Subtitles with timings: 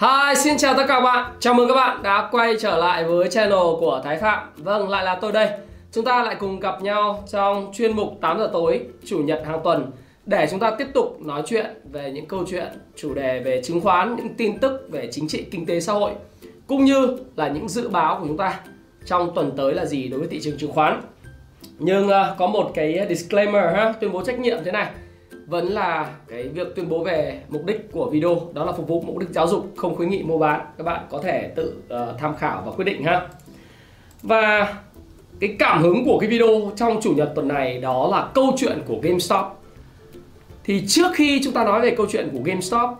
[0.00, 1.32] Hi, xin chào tất cả các bạn.
[1.40, 4.48] Chào mừng các bạn đã quay trở lại với channel của Thái Phạm.
[4.56, 5.48] Vâng, lại là tôi đây.
[5.92, 9.60] Chúng ta lại cùng gặp nhau trong chuyên mục 8 giờ tối chủ nhật hàng
[9.64, 9.90] tuần
[10.26, 13.80] để chúng ta tiếp tục nói chuyện về những câu chuyện chủ đề về chứng
[13.80, 16.10] khoán, những tin tức về chính trị, kinh tế xã hội
[16.66, 18.60] cũng như là những dự báo của chúng ta
[19.04, 21.02] trong tuần tới là gì đối với thị trường chứng khoán.
[21.78, 24.90] Nhưng uh, có một cái disclaimer ha, tuyên bố trách nhiệm thế này
[25.46, 29.00] vẫn là cái việc tuyên bố về mục đích của video đó là phục vụ
[29.00, 30.60] mục đích giáo dục không khuyến nghị mua bán.
[30.78, 33.28] Các bạn có thể tự uh, tham khảo và quyết định ha.
[34.22, 34.74] Và
[35.40, 38.82] cái cảm hứng của cái video trong chủ nhật tuần này đó là câu chuyện
[38.86, 39.46] của GameStop.
[40.64, 42.90] Thì trước khi chúng ta nói về câu chuyện của GameStop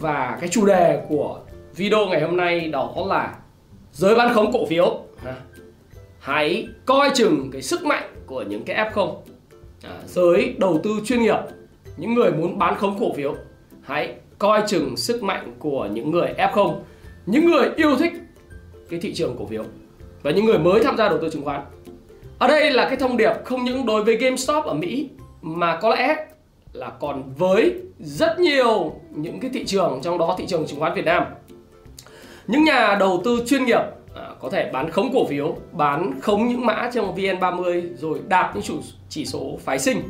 [0.00, 1.40] và cái chủ đề của
[1.76, 3.34] video ngày hôm nay đó là
[3.92, 5.00] giới bán khống cổ phiếu
[6.20, 9.16] hãy coi chừng cái sức mạnh của những cái F0
[9.82, 11.38] à, giới đầu tư chuyên nghiệp
[12.00, 13.34] những người muốn bán khống cổ phiếu
[13.82, 16.74] hãy coi chừng sức mạnh của những người F0
[17.26, 18.12] những người yêu thích
[18.90, 19.64] cái thị trường cổ phiếu
[20.22, 21.60] và những người mới tham gia đầu tư chứng khoán.
[22.38, 25.08] Ở đây là cái thông điệp không những đối với GameStop ở Mỹ
[25.42, 26.26] mà có lẽ
[26.72, 30.94] là còn với rất nhiều những cái thị trường trong đó thị trường chứng khoán
[30.94, 31.24] Việt Nam.
[32.46, 33.82] Những nhà đầu tư chuyên nghiệp
[34.14, 38.54] à, có thể bán khống cổ phiếu bán khống những mã trong VN30 rồi đạt
[38.54, 38.78] những chủ
[39.08, 40.02] chỉ số phái sinh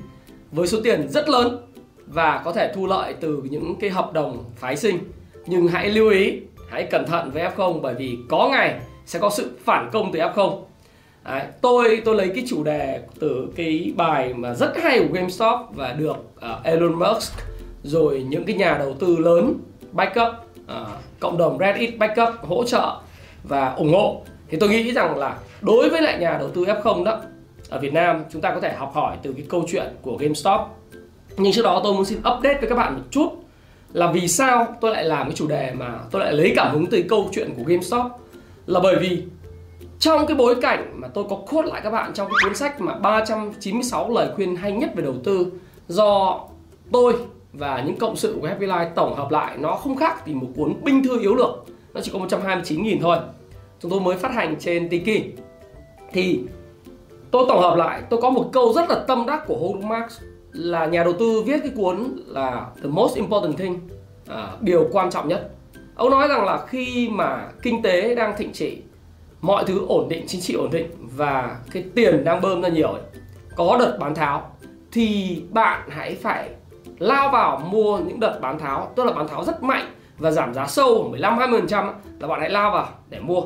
[0.52, 1.69] với số tiền rất lớn
[2.12, 4.98] và có thể thu lợi từ những cái hợp đồng phái sinh.
[5.46, 9.30] Nhưng hãy lưu ý hãy cẩn thận với F0 bởi vì có ngày sẽ có
[9.30, 10.62] sự phản công từ F0
[11.24, 15.60] Đấy, tôi tôi lấy cái chủ đề từ cái bài mà rất hay của GameStop
[15.74, 17.32] và được uh, Elon Musk
[17.82, 19.54] rồi những cái nhà đầu tư lớn
[19.92, 20.86] backup uh, à,
[21.20, 22.96] cộng đồng Reddit backup hỗ trợ
[23.44, 24.22] và ủng hộ.
[24.48, 27.20] Thì tôi nghĩ rằng là đối với lại nhà đầu tư F0 đó
[27.68, 30.60] ở Việt Nam chúng ta có thể học hỏi từ cái câu chuyện của GameStop
[31.40, 33.28] nhưng trước đó tôi muốn xin update với các bạn một chút
[33.92, 36.86] là vì sao tôi lại làm cái chủ đề mà tôi lại lấy cảm hứng
[36.86, 38.02] từ câu chuyện của GameStop.
[38.66, 39.22] Là bởi vì
[39.98, 42.80] trong cái bối cảnh mà tôi có quote lại các bạn trong cái cuốn sách
[42.80, 45.46] mà 396 lời khuyên hay nhất về đầu tư
[45.88, 46.40] do
[46.92, 47.14] tôi
[47.52, 50.46] và những cộng sự của Happy Life tổng hợp lại, nó không khác thì một
[50.56, 51.64] cuốn binh thư yếu lược
[51.94, 53.16] nó chỉ có 129.000 thôi.
[53.80, 55.24] Chúng tôi mới phát hành trên Tiki.
[56.12, 56.40] Thì
[57.30, 60.20] tôi tổng hợp lại, tôi có một câu rất là tâm đắc của Howard Marks
[60.52, 63.80] là nhà đầu tư viết cái cuốn là The Most Important Thing
[64.28, 65.50] à, điều quan trọng nhất.
[65.94, 68.82] Ông nói rằng là khi mà kinh tế đang thịnh trị
[69.40, 72.88] mọi thứ ổn định chính trị ổn định và cái tiền đang bơm ra nhiều
[72.88, 73.02] ấy,
[73.56, 74.50] có đợt bán tháo
[74.92, 76.48] thì bạn hãy phải
[76.98, 78.92] lao vào mua những đợt bán tháo.
[78.96, 79.84] Tức là bán tháo rất mạnh
[80.18, 83.42] và giảm giá sâu 15 20% là bạn hãy lao vào để mua.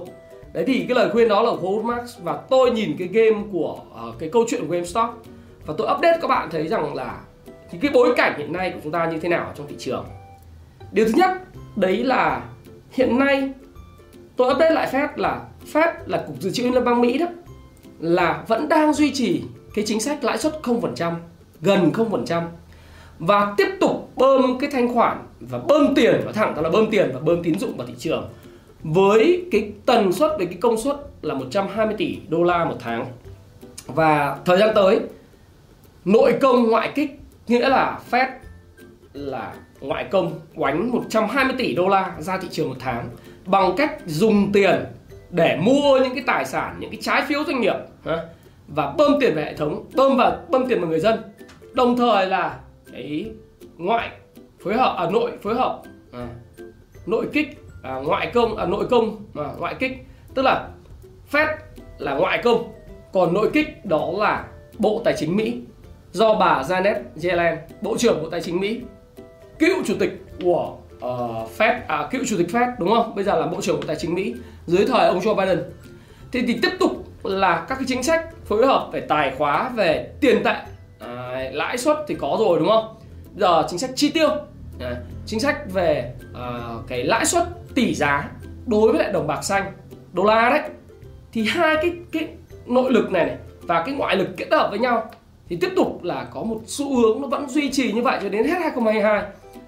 [0.52, 3.78] Đấy thì cái lời khuyên đó là của Howard và tôi nhìn cái game của
[4.08, 5.10] uh, cái câu chuyện của GameStop
[5.66, 7.20] và tôi update các bạn thấy rằng là
[7.70, 10.06] thì cái bối cảnh hiện nay của chúng ta như thế nào trong thị trường.
[10.92, 11.30] Điều thứ nhất,
[11.76, 12.42] đấy là
[12.90, 13.52] hiện nay
[14.36, 15.40] tôi update lại Fed là
[15.72, 17.26] Fed là cục dự trữ liên bang Mỹ đó,
[18.00, 19.42] là vẫn đang duy trì
[19.74, 21.12] cái chính sách lãi suất 0%
[21.60, 22.42] gần 0%
[23.18, 26.90] và tiếp tục bơm cái thanh khoản và bơm tiền và thẳng, đó là bơm
[26.90, 28.28] tiền và bơm tín dụng vào thị trường
[28.82, 33.06] với cái tần suất với cái công suất là 120 tỷ đô la một tháng.
[33.86, 35.00] Và thời gian tới
[36.04, 38.28] nội công ngoại kích nghĩa là Fed
[39.12, 43.08] là ngoại công quánh 120 tỷ đô la ra thị trường một tháng
[43.46, 44.84] bằng cách dùng tiền
[45.30, 47.76] để mua những cái tài sản, những cái trái phiếu doanh nghiệp
[48.68, 51.22] và bơm tiền về hệ thống, bơm vào bơm tiền vào người dân.
[51.72, 52.58] Đồng thời là
[52.92, 53.30] cái
[53.76, 54.10] ngoại
[54.64, 56.28] phối hợp à, nội phối hợp à,
[57.06, 59.92] nội kích à, ngoại công à, nội công à, ngoại kích.
[60.34, 60.68] Tức là
[61.32, 61.56] Fed
[61.98, 62.72] là ngoại công
[63.12, 64.44] còn nội kích đó là
[64.78, 65.60] Bộ Tài chính Mỹ
[66.14, 68.80] do bà Janet Yellen, Bộ trưởng Bộ Tài chính Mỹ,
[69.58, 73.14] cựu chủ tịch của uh, Fed, à, cựu chủ tịch Fed đúng không?
[73.14, 74.34] Bây giờ là Bộ trưởng Bộ Tài chính Mỹ
[74.66, 75.62] dưới thời ông Joe Biden.
[76.32, 76.90] Thì, thì tiếp tục
[77.24, 80.54] là các cái chính sách phối hợp về tài khóa, về tiền tệ,
[80.98, 82.94] à, lãi suất thì có rồi đúng không?
[83.36, 84.28] Giờ chính sách chi tiêu,
[84.80, 84.96] à,
[85.26, 87.44] chính sách về à, cái lãi suất
[87.74, 88.28] tỷ giá
[88.66, 89.72] đối với lại đồng bạc xanh,
[90.12, 90.60] đô la đấy.
[91.32, 92.28] Thì hai cái cái
[92.66, 95.10] nội lực này, này và cái ngoại lực kết hợp với nhau
[95.48, 98.28] thì tiếp tục là có một xu hướng nó vẫn duy trì như vậy cho
[98.28, 99.22] đến hết 2022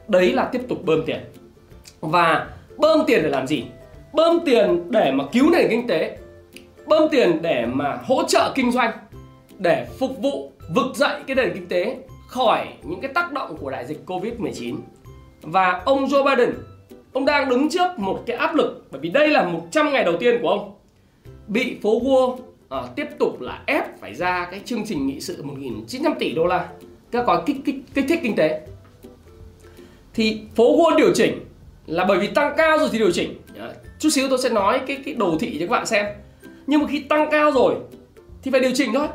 [0.09, 1.21] đấy là tiếp tục bơm tiền.
[2.01, 2.47] Và
[2.77, 3.65] bơm tiền để làm gì?
[4.13, 6.19] Bơm tiền để mà cứu nền kinh tế.
[6.87, 8.91] Bơm tiền để mà hỗ trợ kinh doanh.
[9.59, 11.97] Để phục vụ vực dậy cái nền kinh tế
[12.29, 14.77] khỏi những cái tác động của đại dịch Covid-19.
[15.43, 16.55] Và ông Joe Biden,
[17.13, 18.87] ông đang đứng trước một cái áp lực.
[18.91, 20.75] Bởi vì đây là 100 ngày đầu tiên của ông.
[21.49, 22.37] Bị phố Wall
[22.85, 26.47] uh, tiếp tục là ép phải ra cái chương trình nghị sự 1.900 tỷ đô
[26.47, 26.69] la
[27.11, 28.61] các gói kích, kích, kích thích kinh tế.
[30.15, 31.45] Thì phố Wall điều chỉnh
[31.87, 33.43] là bởi vì tăng cao rồi thì điều chỉnh.
[33.99, 36.07] Chút xíu tôi sẽ nói cái cái đồ thị cho các bạn xem.
[36.67, 37.75] Nhưng mà khi tăng cao rồi
[38.43, 39.07] thì phải điều chỉnh thôi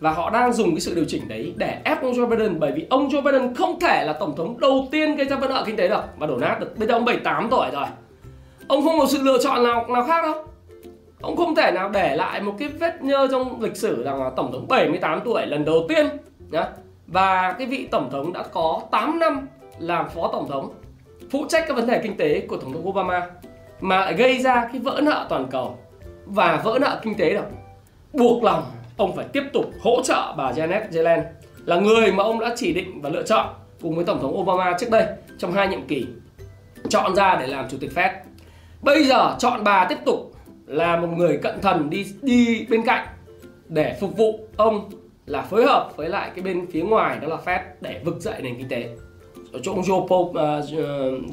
[0.00, 2.72] và họ đang dùng cái sự điều chỉnh đấy để ép ông Joe Biden bởi
[2.72, 5.64] vì ông Joe Biden không thể là tổng thống đầu tiên gây ra vấn nợ
[5.66, 7.86] kinh tế được và đổ nát được bây giờ ông 78 tuổi rồi
[8.68, 10.44] ông không có sự lựa chọn nào nào khác đâu
[11.20, 14.30] ông không thể nào để lại một cái vết nhơ trong lịch sử rằng là
[14.36, 16.06] tổng thống 78 tuổi lần đầu tiên
[16.50, 16.64] nhá
[17.06, 19.48] và cái vị tổng thống đã có 8 năm
[19.78, 20.74] làm phó tổng thống,
[21.30, 23.26] phụ trách các vấn đề kinh tế của tổng thống Obama,
[23.80, 25.78] mà lại gây ra cái vỡ nợ toàn cầu
[26.26, 27.44] và vỡ nợ kinh tế được
[28.12, 28.62] buộc lòng
[28.96, 31.24] ông phải tiếp tục hỗ trợ bà Janet Yellen
[31.64, 33.46] là người mà ông đã chỉ định và lựa chọn
[33.82, 35.06] cùng với tổng thống Obama trước đây
[35.38, 36.06] trong hai nhiệm kỳ
[36.88, 38.10] chọn ra để làm chủ tịch Fed.
[38.82, 40.32] Bây giờ chọn bà tiếp tục
[40.68, 43.06] là một người cận thần đi đi bên cạnh
[43.68, 44.90] để phục vụ ông
[45.26, 48.34] là phối hợp với lại cái bên phía ngoài đó là Fed để vực dậy
[48.42, 48.88] nền kinh tế.
[49.52, 50.64] Ở chỗ ông Joe Paul, uh,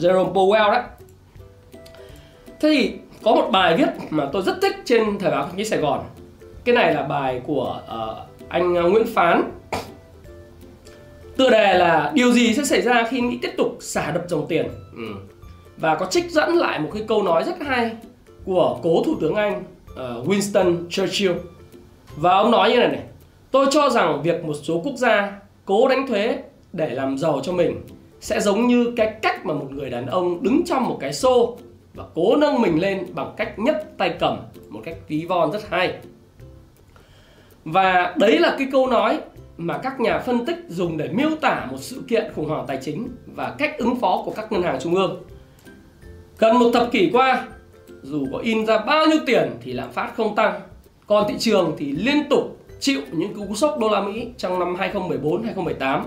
[0.02, 0.84] Jerome Powell đó.
[2.60, 2.94] Thế thì
[3.24, 6.04] có một bài viết mà tôi rất thích trên thời báo kinh tế Sài Gòn.
[6.64, 9.52] Cái này là bài của uh, anh à, Nguyễn Phán.
[11.38, 14.46] Tựa đề là điều gì sẽ xảy ra khi Mỹ tiếp tục xả đập dòng
[14.48, 14.68] tiền?
[14.96, 15.04] Ừ.
[15.78, 17.92] và có trích dẫn lại một cái câu nói rất hay
[18.46, 19.64] của cố thủ tướng Anh
[19.96, 21.34] ờ, Winston Churchill
[22.16, 23.04] và ông nói như này này
[23.52, 26.38] tôi cho rằng việc một số quốc gia cố đánh thuế
[26.74, 27.82] để làm giàu cho mình
[28.20, 31.58] sẽ giống như cái cách mà một người đàn ông đứng trong một cái xô
[31.94, 34.38] và cố nâng mình lên bằng cách nhấc tay cầm
[34.70, 35.94] một cách ví von rất hay
[37.66, 39.20] và đấy là cái câu nói
[39.58, 42.80] mà các nhà phân tích dùng để miêu tả một sự kiện khủng hoảng tài
[42.82, 45.24] chính và cách ứng phó của các ngân hàng trung ương.
[46.38, 47.48] Gần một thập kỷ qua,
[48.06, 50.62] dù có in ra bao nhiêu tiền thì lạm phát không tăng,
[51.08, 54.76] còn thị trường thì liên tục chịu những cú sốc đô la Mỹ trong năm
[54.76, 56.02] 2014-2018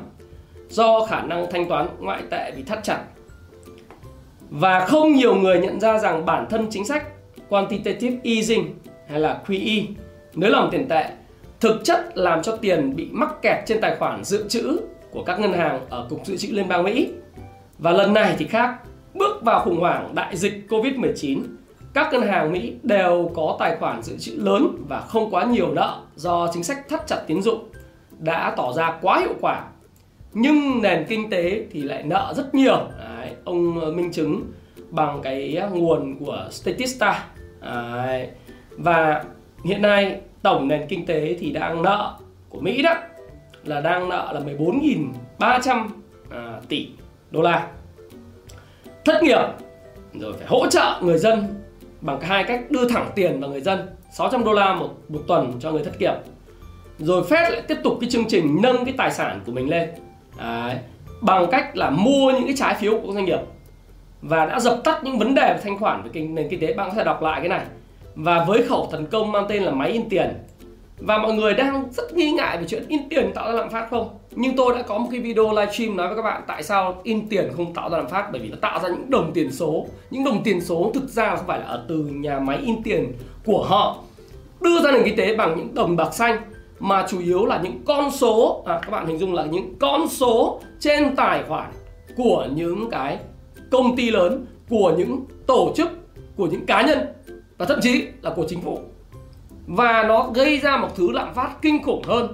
[0.68, 3.04] do khả năng thanh toán ngoại tệ bị thắt chặt.
[4.50, 7.06] Và không nhiều người nhận ra rằng bản thân chính sách
[7.48, 8.74] quantitative easing
[9.08, 9.84] hay là QE
[10.34, 11.04] nới lỏng tiền tệ
[11.60, 14.80] thực chất làm cho tiền bị mắc kẹt trên tài khoản dự trữ
[15.10, 17.08] của các ngân hàng ở Cục Dự trữ Liên bang Mỹ.
[17.78, 18.74] Và lần này thì khác,
[19.14, 21.42] bước vào khủng hoảng đại dịch Covid-19,
[21.98, 25.72] các ngân hàng Mỹ đều có tài khoản dự trữ lớn và không quá nhiều
[25.72, 27.68] nợ do chính sách thắt chặt tín dụng
[28.18, 29.64] đã tỏ ra quá hiệu quả.
[30.32, 32.76] Nhưng nền kinh tế thì lại nợ rất nhiều.
[32.98, 34.52] Đấy, ông minh chứng
[34.90, 37.24] bằng cái nguồn của Statista.
[37.60, 38.28] Đấy.
[38.70, 39.24] Và
[39.64, 42.14] hiện nay tổng nền kinh tế thì đang nợ
[42.48, 42.94] của Mỹ đó
[43.64, 45.88] là đang nợ là 14.300
[46.30, 46.88] à, tỷ
[47.30, 47.68] đô la
[49.04, 49.38] thất nghiệp
[50.14, 51.44] rồi phải hỗ trợ người dân
[52.00, 55.52] bằng hai cách đưa thẳng tiền vào người dân 600 đô la một một tuần
[55.60, 56.14] cho người thất nghiệp.
[56.98, 59.88] Rồi Fed lại tiếp tục cái chương trình nâng cái tài sản của mình lên.
[60.38, 60.76] Đấy.
[61.20, 63.40] bằng cách là mua những cái trái phiếu của doanh nghiệp.
[64.23, 66.73] Và đã dập tắt những vấn đề về thanh khoản về kinh nền kinh tế.
[66.75, 67.64] Bạn có thể đọc lại cái này.
[68.14, 70.34] Và với khẩu thần công mang tên là máy in tiền
[71.00, 73.87] và mọi người đang rất nghi ngại về chuyện in tiền tạo ra lạm phát
[73.90, 74.09] không?
[74.31, 77.28] Nhưng tôi đã có một cái video livestream nói với các bạn tại sao in
[77.28, 78.28] tiền không tạo ra lạm phát.
[78.33, 79.87] Bởi vì nó tạo ra những đồng tiền số.
[80.11, 83.12] Những đồng tiền số thực ra không phải là ở từ nhà máy in tiền
[83.45, 83.97] của họ.
[84.61, 86.40] Đưa ra nền kinh tế bằng những đồng bạc xanh.
[86.78, 88.62] Mà chủ yếu là những con số.
[88.67, 91.73] À, các bạn hình dung là những con số trên tài khoản
[92.17, 93.19] của những cái
[93.71, 95.88] công ty lớn của những tổ chức
[96.37, 96.99] của những cá nhân
[97.59, 98.78] và thậm chí là của chính phủ
[99.68, 102.32] và nó gây ra một thứ lạm phát kinh khủng hơn.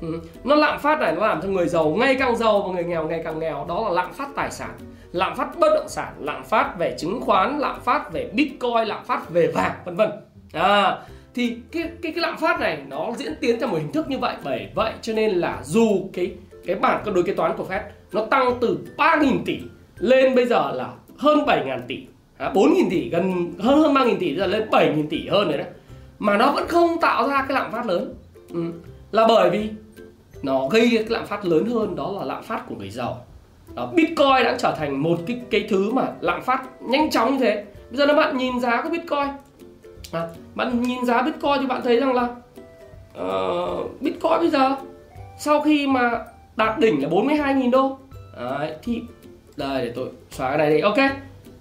[0.00, 0.20] Ừ.
[0.44, 3.08] nó lạm phát này nó làm cho người giàu ngày càng giàu và người nghèo
[3.08, 3.64] ngày càng nghèo.
[3.68, 4.70] Đó là lạm phát tài sản
[5.12, 9.04] lạm phát bất động sản lạm phát về chứng khoán lạm phát về bitcoin lạm
[9.04, 10.10] phát về vàng vân vân.
[10.52, 10.98] À,
[11.34, 14.18] thì cái cái cái lạm phát này nó diễn tiến theo một hình thức như
[14.18, 14.36] vậy.
[14.44, 16.32] Bởi vậy cho nên là dù cái
[16.66, 17.80] cái bảng cân đối kế toán của Fed
[18.12, 19.58] nó tăng từ 3.000 tỷ
[19.98, 22.06] lên bây giờ là hơn 7.000 tỷ.
[22.38, 25.66] À, 4.000 tỷ gần hơn hơn 3.000 tỷ giờ lên 7.000 tỷ hơn rồi đấy
[26.22, 28.14] mà nó vẫn không tạo ra cái lạm phát lớn.
[28.52, 28.72] Ừ.
[29.12, 29.70] là bởi vì
[30.42, 33.24] nó gây cái lạm phát lớn hơn đó là lạm phát của người giàu.
[33.74, 37.38] Đó, Bitcoin đã trở thành một cái cái thứ mà lạm phát nhanh chóng như
[37.38, 37.64] thế.
[37.90, 39.28] Bây giờ nếu bạn nhìn giá của Bitcoin
[40.12, 42.28] à, bạn nhìn giá Bitcoin thì bạn thấy rằng là
[43.22, 44.76] uh, Bitcoin bây giờ
[45.38, 46.24] sau khi mà
[46.56, 47.98] đạt đỉnh là 42.000 đô.
[48.36, 49.02] Đấy, thì
[49.56, 50.98] đây để tôi xóa cái này đi ok.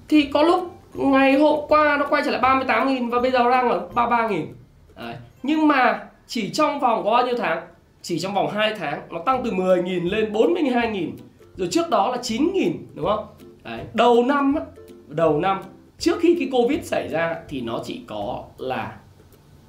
[0.10, 3.70] Thì có lúc ngày hôm qua nó quay trở lại 38.000 và bây giờ đang
[3.70, 4.46] ở 33.000
[4.96, 5.16] Đấy.
[5.44, 7.62] nhưng mà chỉ trong vòng có bao nhiêu tháng?
[8.02, 11.12] Chỉ trong vòng 2 tháng nó tăng từ 10.000 lên 42.000
[11.56, 13.26] rồi trước đó là 9.000 đúng không?
[13.64, 13.80] Đấy.
[13.94, 14.56] đầu năm
[15.08, 15.62] đầu năm,
[16.00, 18.98] trước khi cái covid xảy ra thì nó chỉ có là,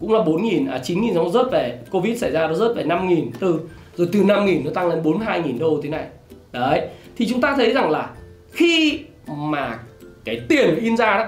[0.00, 1.79] cũng là 4.000 à 9.000 nó rớt về.
[1.91, 3.61] Covid xảy ra nó rớt về 5.000 từ,
[3.97, 6.07] rồi từ 5.000 nó tăng lên 42.000 đô thế này.
[6.52, 6.88] Đấy.
[7.17, 8.11] Thì chúng ta thấy rằng là
[8.52, 9.79] khi mà
[10.25, 11.26] cái tiền in ra đó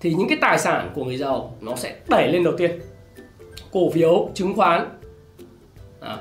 [0.00, 2.70] thì những cái tài sản của người giàu nó sẽ đẩy lên đầu tiên.
[3.72, 4.88] Cổ phiếu chứng khoán
[6.00, 6.16] à,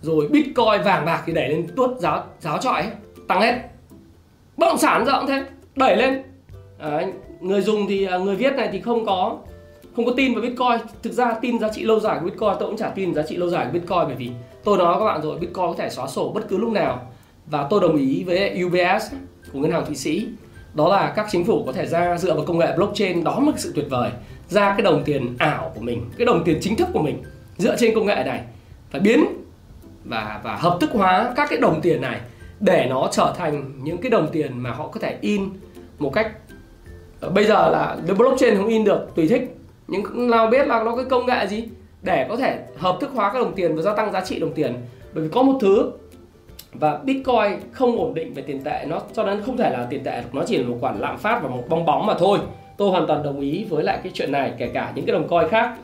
[0.00, 2.86] rồi bitcoin vàng bạc thì đẩy lên tuốt giáo giáo trọi
[3.28, 3.54] tăng hết.
[4.56, 5.44] Bất động sản giờ cũng thế
[5.76, 6.22] đẩy lên.
[6.78, 7.06] À,
[7.40, 9.38] người dùng thì à, người viết này thì không có
[9.96, 10.88] không có tin vào bitcoin.
[11.02, 13.36] Thực ra tin giá trị lâu dài của bitcoin tôi cũng chả tin giá trị
[13.36, 14.30] lâu dài của bitcoin bởi vì
[14.64, 17.12] tôi nói các bạn rồi bitcoin có thể xóa sổ bất cứ lúc nào.
[17.46, 19.12] Và tôi đồng ý với UBS
[19.52, 20.28] của ngân hàng thụy sĩ
[20.74, 23.52] đó là các chính phủ có thể ra dựa vào công nghệ blockchain đó là
[23.56, 24.10] sự tuyệt vời.
[24.48, 27.22] Ra cái đồng tiền ảo của mình, cái đồng tiền chính thức của mình
[27.58, 28.40] dựa trên công nghệ này
[28.90, 29.24] phải biến
[30.04, 32.20] và và hợp thức hóa các cái đồng tiền này
[32.60, 35.50] để nó trở thành những cái đồng tiền mà họ có thể in
[35.98, 36.32] một cách
[37.20, 39.56] ờ, bây giờ là blockchain không in được, tùy thích.
[39.88, 41.68] Nhưng nào biết là nó cái công nghệ gì
[42.02, 44.52] để có thể hợp thức hóa các đồng tiền và gia tăng giá trị đồng
[44.52, 44.74] tiền.
[45.14, 45.90] Bởi vì có một thứ
[46.72, 48.84] và Bitcoin không ổn định về tiền tệ.
[48.88, 51.40] Nó cho nên không thể là tiền tệ nó chỉ là một khoản lạm phát
[51.42, 52.38] và một bong bóng mà thôi.
[52.76, 55.28] Tôi hoàn toàn đồng ý với lại cái chuyện này, kể cả những cái đồng
[55.28, 55.74] coin khác.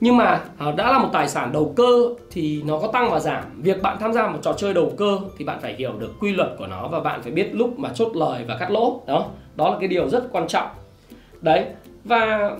[0.00, 3.20] Nhưng mà à, đã là một tài sản đầu cơ thì nó có tăng và
[3.20, 3.44] giảm.
[3.56, 6.32] Việc bạn tham gia một trò chơi đầu cơ thì bạn phải hiểu được quy
[6.32, 9.00] luật của nó và bạn phải biết lúc mà chốt lời và cắt lỗ.
[9.06, 10.68] Đó đó là cái điều rất quan trọng.
[11.40, 11.64] Đấy,
[12.04, 12.50] và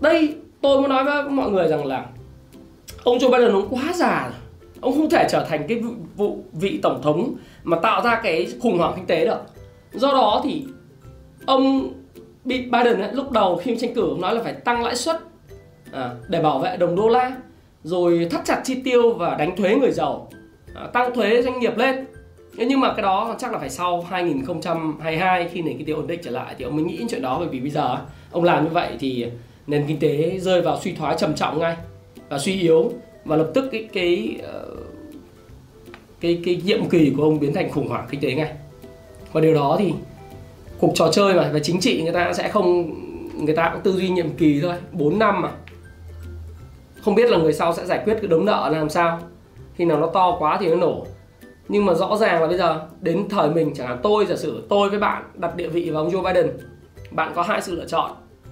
[0.00, 2.06] đây tôi muốn nói với mọi người rằng là
[3.04, 4.41] ông Joe Biden nó quá già rồi
[4.82, 5.82] ông không thể trở thành cái
[6.16, 7.34] vụ vị tổng thống
[7.64, 9.40] mà tạo ra cái khủng hoảng kinh tế được.
[9.92, 10.64] Do đó thì
[11.46, 11.92] ông
[12.44, 15.16] bị Biden ấy, lúc đầu khi tranh cử ông nói là phải tăng lãi suất
[15.92, 17.36] à, để bảo vệ đồng đô la
[17.82, 20.28] rồi thắt chặt chi tiêu và đánh thuế người giàu
[20.74, 22.06] à, tăng thuế doanh nghiệp lên.
[22.56, 26.20] Nhưng mà cái đó chắc là phải sau 2022 khi nền kinh tế ổn định
[26.22, 27.96] trở lại thì ông mới nghĩ chuyện đó bởi vì bây giờ
[28.30, 29.26] ông làm như vậy thì
[29.66, 31.76] nền kinh tế rơi vào suy thoái trầm trọng ngay
[32.28, 32.92] và suy yếu
[33.24, 34.66] và lập tức cái cái ờ,
[36.20, 38.52] cái cái nhiệm kỳ của ông biến thành khủng hoảng kinh tế ngay.
[39.32, 39.92] Và điều đó thì
[40.78, 42.94] cuộc trò chơi mà, và chính trị người ta sẽ không,
[43.44, 45.50] người ta cũng tư duy nhiệm kỳ thôi 4 năm mà.
[47.02, 49.20] Không biết là người sau sẽ giải quyết cái đống nợ làm sao.
[49.74, 51.06] Khi nào nó to quá thì nó nổ.
[51.68, 54.66] Nhưng mà rõ ràng là bây giờ, đến thời mình, chẳng hạn tôi, giả sử
[54.68, 56.50] tôi với bạn đặt địa vị vào ông Joe Biden,
[57.10, 58.10] bạn có hai sự lựa chọn.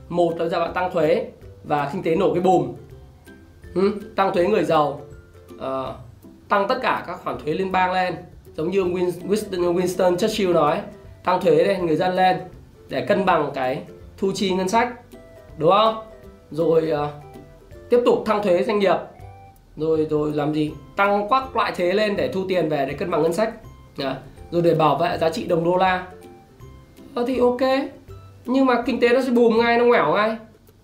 [0.09, 1.31] Một là bây giờ bạn tăng thuế
[1.65, 2.73] và kinh tế nổ cái bùm
[3.75, 5.01] ừ, tăng thuế người giàu.
[5.55, 5.63] Uh,
[6.49, 8.15] tăng tất cả các khoản thuế liên bang lên.
[8.57, 10.81] Giống như Winston, Winston Churchill nói
[11.25, 12.37] tăng thuế lên người dân lên
[12.89, 13.83] để cân bằng cái
[14.19, 14.89] thu chi ngân sách.
[15.59, 16.03] Đúng không?
[16.51, 17.09] Rồi uh,
[17.91, 18.97] tiếp tục tăng thuế doanh nghiệp.
[19.77, 20.73] Rồi rồi làm gì?
[20.97, 23.53] Tăng các loại thuế lên để thu tiền về để cân bằng ngân sách.
[23.99, 24.17] À,
[24.51, 26.07] rồi để bảo vệ giá trị đồng đô la.
[27.15, 27.61] Ờ, thì ok.
[28.47, 30.37] Nhưng mà kinh tế nó sẽ bùm ngay nó ngoẻo ngay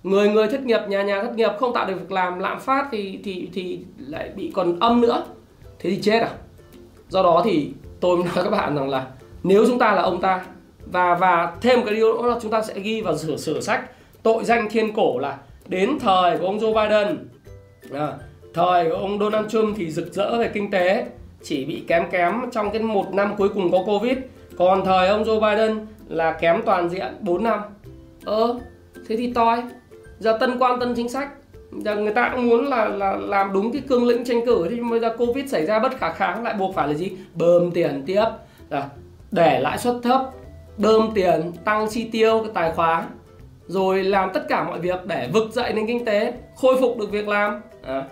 [0.07, 2.89] người người thất nghiệp nhà nhà thất nghiệp không tạo được việc làm lạm phát
[2.93, 5.25] thì thì thì lại bị còn âm nữa.
[5.79, 6.31] Thế thì chết à?
[7.09, 9.07] Do đó thì tôi nói các bạn rằng là
[9.43, 10.47] nếu chúng ta là ông ta
[10.87, 13.91] và và thêm cái điều nữa là chúng ta sẽ ghi vào sửa sửa sách
[14.23, 17.29] tội danh thiên cổ là đến thời của ông Joe Biden.
[17.93, 18.13] À,
[18.55, 21.07] thời của ông Donald Trump thì rực rỡ về kinh tế
[21.43, 24.19] chỉ bị kém kém trong cái một năm cuối cùng có Covid.
[24.57, 27.61] Còn thời ông Joe Biden là kém toàn diện 4 năm.
[28.25, 28.59] Ơ
[29.09, 29.63] thế thì toi
[30.19, 31.29] giờ tân quan tân chính sách.
[31.73, 34.81] Giờ người ta cũng muốn là là làm đúng cái cương lĩnh tranh cử thì
[34.91, 37.13] bây giờ covid xảy ra bất khả kháng lại buộc phải là gì?
[37.35, 38.25] Bơm tiền tiếp.
[38.71, 38.89] Là
[39.31, 40.21] để lãi suất thấp
[40.79, 43.05] bơm tiền tăng chi tiêu cái tài khoá
[43.67, 47.11] rồi làm tất cả mọi việc để vực dậy nền kinh tế khôi phục được
[47.11, 47.61] việc làm.
[47.83, 48.05] À,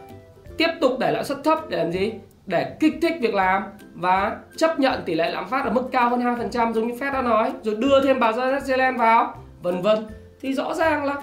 [0.57, 2.13] tiếp tục để lãi suất thấp để làm gì?
[2.47, 3.63] Để kích thích việc làm
[3.95, 7.13] và chấp nhận tỷ lệ lạm phát ở mức cao hơn 2% giống như Fed
[7.13, 10.07] đã nói rồi đưa thêm bà Janet Yellen vào vân vân.
[10.41, 11.23] Thì rõ ràng là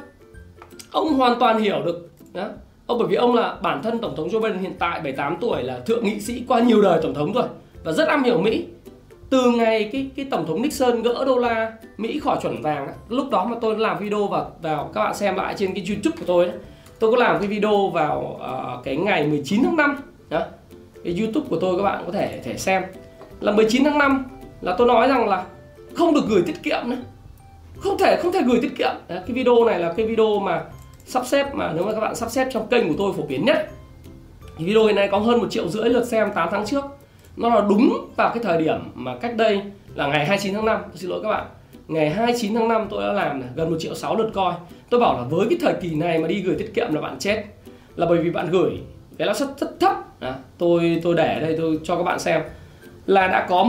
[0.91, 2.47] ông hoàn toàn hiểu được đó.
[2.87, 5.63] ông bởi vì ông là bản thân tổng thống Joe Biden hiện tại 78 tuổi
[5.63, 7.47] là thượng nghị sĩ qua nhiều đời tổng thống rồi
[7.83, 8.65] và rất am hiểu Mỹ
[9.29, 13.29] từ ngày cái cái tổng thống Nixon gỡ đô la Mỹ khỏi chuẩn vàng lúc
[13.31, 16.25] đó mà tôi làm video vào vào các bạn xem lại trên cái YouTube của
[16.27, 16.53] tôi đó,
[16.99, 18.39] tôi có làm cái video vào
[18.77, 19.95] uh, cái ngày 19 tháng 5
[20.29, 20.41] đó.
[21.03, 22.83] cái YouTube của tôi các bạn có thể thể xem
[23.39, 24.25] là 19 tháng 5
[24.61, 25.45] là tôi nói rằng là
[25.95, 26.97] không được gửi tiết kiệm nữa
[27.77, 30.63] không thể không thể gửi tiết kiệm đó, cái video này là cái video mà
[31.11, 33.45] sắp xếp mà nếu mà các bạn sắp xếp trong kênh của tôi phổ biến
[33.45, 33.69] nhất
[34.57, 36.83] thì video này có hơn một triệu rưỡi lượt xem 8 tháng trước.
[37.37, 39.61] Nó là đúng vào cái thời điểm mà cách đây
[39.95, 41.45] là ngày 29 tháng 5 tôi xin lỗi các bạn.
[41.87, 44.53] Ngày 29 tháng 5 tôi đã làm này, gần 1 triệu 6 lượt coi.
[44.89, 47.19] Tôi bảo là với cái thời kỳ này mà đi gửi tiết kiệm là bạn
[47.19, 47.43] chết.
[47.95, 48.71] Là bởi vì bạn gửi
[49.17, 49.93] cái lãi suất rất thấp.
[50.19, 52.41] À, tôi tôi để đây tôi cho các bạn xem.
[53.05, 53.67] Là đã có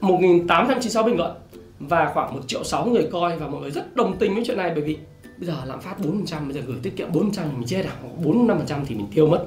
[0.00, 1.32] 1.896 bình luận
[1.78, 4.56] và khoảng 1 triệu 6 người coi và mọi người rất đồng tình với chuyện
[4.56, 4.98] này bởi vì
[5.38, 7.92] bây giờ lạm phát 4% bây giờ gửi tiết kiệm 4% thì mình chết à
[8.24, 9.46] 4 5% thì mình tiêu mất.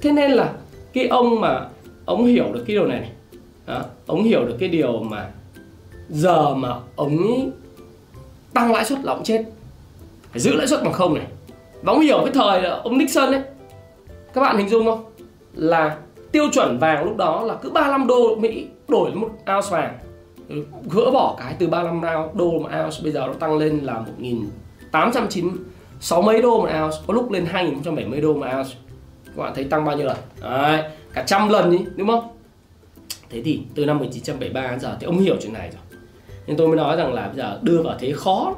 [0.00, 0.52] Thế nên là
[0.92, 1.68] cái ông mà
[2.04, 3.10] ông hiểu được cái điều này này.
[3.66, 5.30] Đó, ông hiểu được cái điều mà
[6.08, 7.50] giờ mà ông
[8.54, 9.44] tăng lãi suất là ông chết.
[10.30, 11.26] Phải giữ lãi suất bằng không này.
[11.82, 13.42] Và ông hiểu cái thời là ông Nixon ấy
[14.34, 15.04] các bạn hình dung không?
[15.54, 15.98] Là
[16.32, 19.98] tiêu chuẩn vàng lúc đó là cứ 35 đô Mỹ đổi một ounce vàng.
[20.90, 24.04] Gỡ bỏ cái từ 35 đô một ounce bây giờ nó tăng lên là
[24.92, 28.70] 1.896 mấy đô một ounce có lúc lên 2.170 đô một ounce.
[29.26, 32.28] Các bạn thấy tăng bao nhiêu lần Đấy, cả trăm lần đi đúng không?
[33.30, 36.00] Thế thì từ năm 1973 đến giờ thì ông hiểu chuyện này rồi.
[36.46, 38.54] Nên tôi mới nói rằng là bây giờ đưa vào thế khó.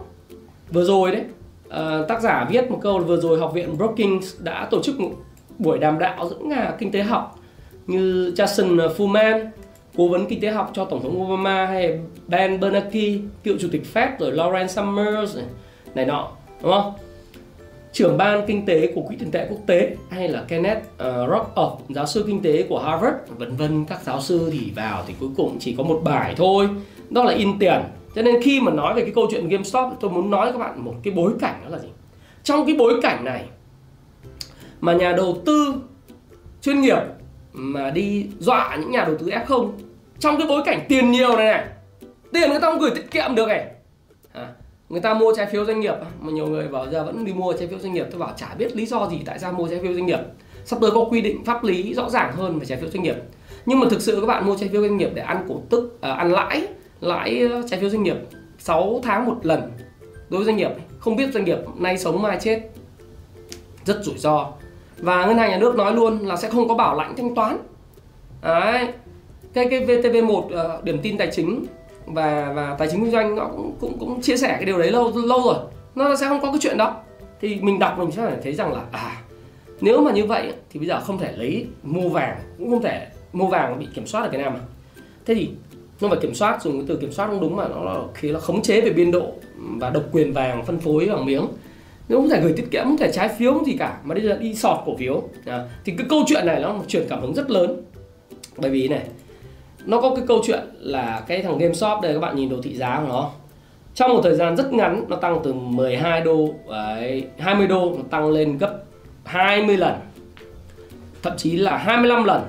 [0.70, 1.24] Vừa rồi đấy
[1.70, 5.10] uh, tác giả viết một câu vừa rồi học viện Brookings đã tổ chức một
[5.58, 7.38] buổi đàm đạo giữa nhà kinh tế học
[7.86, 9.46] như Jason Fullman
[9.96, 13.12] cố vấn kinh tế học cho tổng thống Obama hay Ben Bernanke
[13.44, 15.38] cựu chủ tịch Fed rồi Lawrence Summers
[15.94, 16.28] này, nọ
[16.62, 16.92] đúng không?
[17.92, 21.30] Trưởng ban kinh tế của quỹ tiền tệ quốc tế hay là Kenneth ờ, uh,
[21.30, 25.14] Rogoff giáo sư kinh tế của Harvard vân vân các giáo sư thì vào thì
[25.20, 26.68] cuối cùng chỉ có một bài thôi
[27.10, 27.82] đó là in tiền.
[28.14, 30.58] Cho nên khi mà nói về cái câu chuyện GameStop tôi muốn nói với các
[30.58, 31.88] bạn một cái bối cảnh đó là gì?
[32.42, 33.44] Trong cái bối cảnh này
[34.80, 35.74] mà nhà đầu tư
[36.62, 36.98] chuyên nghiệp
[37.52, 39.70] mà đi dọa những nhà đầu tư F0
[40.18, 41.66] trong cái bối cảnh tiền nhiều này này
[42.32, 43.66] tiền người ta không gửi tiết kiệm được này.
[44.32, 44.48] À,
[44.90, 47.52] người ta mua trái phiếu doanh nghiệp mà nhiều người bảo giờ vẫn đi mua
[47.52, 48.06] trái phiếu doanh nghiệp.
[48.10, 50.20] Tôi bảo chả biết lý do gì tại sao mua trái phiếu doanh nghiệp.
[50.64, 53.16] Sắp tới có quy định pháp lý rõ ràng hơn về trái phiếu doanh nghiệp.
[53.66, 55.98] Nhưng mà thực sự các bạn mua trái phiếu doanh nghiệp để ăn cổ tức
[56.00, 56.66] à, ăn lãi
[57.00, 58.16] lãi ờ, trái phiếu doanh nghiệp
[58.58, 59.72] 6 tháng một lần
[60.30, 60.70] đối với doanh nghiệp.
[60.98, 62.60] Không biết doanh nghiệp nay sống mai chết.
[63.84, 64.52] Rất rủi ro.
[64.98, 67.58] Và ngân hàng nhà nước nói luôn là sẽ không có bảo lãnh thanh toán.
[68.42, 68.88] Đấy.
[69.52, 71.64] Cái cái VTV1 uh, ờ, điểm tin tài chính
[72.14, 74.90] và và tài chính kinh doanh nó cũng cũng cũng chia sẻ cái điều đấy
[74.90, 75.56] lâu lâu rồi.
[75.94, 76.96] Nó sẽ không có cái chuyện đó.
[77.40, 79.22] Thì mình đọc mình sẽ phải thấy rằng là à
[79.80, 83.06] nếu mà như vậy thì bây giờ không thể lấy mua vàng cũng không thể
[83.32, 84.60] mua vàng bị kiểm soát ở việt nam mà.
[85.26, 85.50] Thế thì
[86.00, 88.32] không phải kiểm soát dùng cái từ kiểm soát không đúng mà nó là khi
[88.32, 91.46] nó khống chế về biên độ và độc quyền vàng phân phối vàng miếng.
[92.08, 94.24] Nếu không thể gửi tiết kiệm không thể trái phiếu không gì cả mà bây
[94.24, 95.22] giờ đi sọt cổ phiếu.
[95.46, 97.82] À, thì cái câu chuyện này nó truyền cảm hứng rất lớn.
[98.56, 99.02] Bởi vì này
[99.86, 102.74] nó có cái câu chuyện là cái thằng GameStop đây các bạn nhìn đồ thị
[102.74, 103.30] giá của nó.
[103.94, 108.02] Trong một thời gian rất ngắn nó tăng từ 12 đô ấy, 20 đô nó
[108.10, 108.78] tăng lên gấp
[109.24, 109.94] 20 lần.
[111.22, 112.42] Thậm chí là 25 lần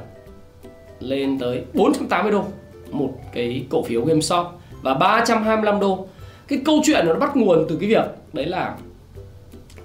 [1.00, 2.44] lên tới 480 đô
[2.92, 4.46] một cái cổ phiếu GameStop
[4.82, 6.08] và 325 đô.
[6.48, 8.76] Cái câu chuyện nó bắt nguồn từ cái việc đấy là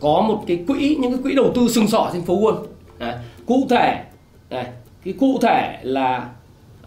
[0.00, 2.64] có một cái quỹ những cái quỹ đầu tư sừng sỏ trên phố Wall.
[2.98, 3.14] Đấy,
[3.46, 4.04] cụ thể
[4.50, 4.66] này
[5.04, 6.28] cái cụ thể là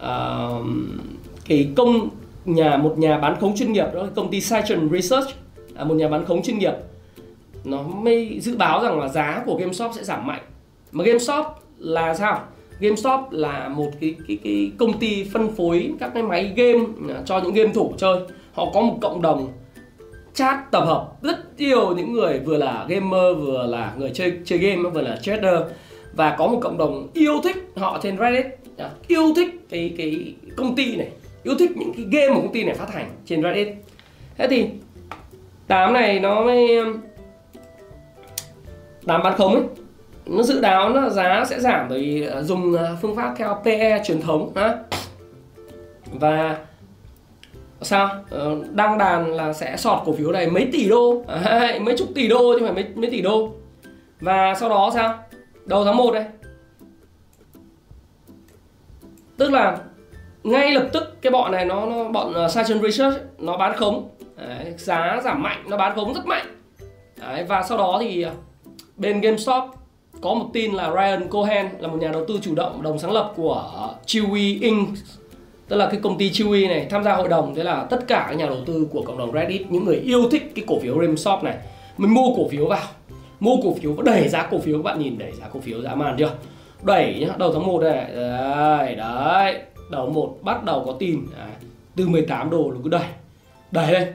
[0.00, 0.66] uh,
[1.44, 2.08] cái công
[2.44, 5.28] nhà một nhà bán khống chuyên nghiệp đó là công ty Citron Research
[5.74, 6.74] là một nhà bán khống chuyên nghiệp.
[7.64, 10.42] Nó mới dự báo rằng là giá của GameStop sẽ giảm mạnh.
[10.92, 11.46] Mà GameStop
[11.78, 12.40] là sao?
[12.80, 17.22] GameStop là một cái cái cái công ty phân phối các cái máy game à,
[17.24, 18.20] cho những game thủ chơi.
[18.52, 19.52] Họ có một cộng đồng
[20.34, 24.58] chat tập hợp rất nhiều những người vừa là gamer vừa là người chơi chơi
[24.58, 25.60] game vừa là trader.
[26.14, 28.46] Và có một cộng đồng yêu thích họ trên Reddit.
[28.80, 28.90] Dạ.
[29.06, 31.08] yêu thích cái cái công ty này
[31.42, 33.68] yêu thích những cái game mà công ty này phát hành trên Reddit.
[34.38, 34.66] Thế thì
[35.66, 37.00] tám này nó mới um,
[39.06, 39.62] tám bán khống ấy
[40.26, 44.02] nó dự báo nó giá sẽ giảm bởi à, dùng à, phương pháp theo PE
[44.04, 44.76] truyền thống ha
[46.12, 46.58] và
[47.82, 48.08] sao?
[48.30, 51.22] Ờ, đăng đàn là sẽ sọt cổ phiếu này mấy tỷ đô?
[51.28, 53.52] À, mấy chục tỷ đô chứ không phải mấy, mấy tỷ đô.
[54.20, 55.18] Và sau đó sao?
[55.66, 56.24] Đầu tháng 1 đây
[59.40, 59.78] tức là
[60.44, 64.08] ngay lập tức cái bọn này nó, nó bọn uh, Science Research nó bán khống.
[64.36, 66.46] Đấy, giá giảm mạnh nó bán khống rất mạnh.
[67.20, 68.32] Đấy, và sau đó thì ờ,
[68.96, 69.64] bên GameStop
[70.20, 73.12] có một tin là Ryan Cohen là một nhà đầu tư chủ động đồng sáng
[73.12, 74.88] lập của Chewy Inc.
[75.68, 77.54] Tức là cái công ty Chewy này tham gia hội đồng.
[77.54, 80.28] Thế là tất cả các nhà đầu tư của cộng đồng Reddit những người yêu
[80.30, 81.56] thích cái cổ phiếu GameStop này
[81.98, 82.86] mình mua cổ phiếu vào.
[83.40, 84.76] Mua cổ phiếu và đẩy giá cổ phiếu.
[84.76, 86.30] Các bạn nhìn đẩy giá cổ phiếu dã man chưa?
[86.82, 88.10] Đẩy nhá đầu tháng 1 này.
[88.14, 89.62] Đấy đấy.
[89.90, 91.26] Đầu một bắt đầu có tin.
[91.38, 91.50] Đấy.
[91.96, 93.06] từ 18 đô nó cứ đẩy.
[93.70, 94.12] Đẩy lên.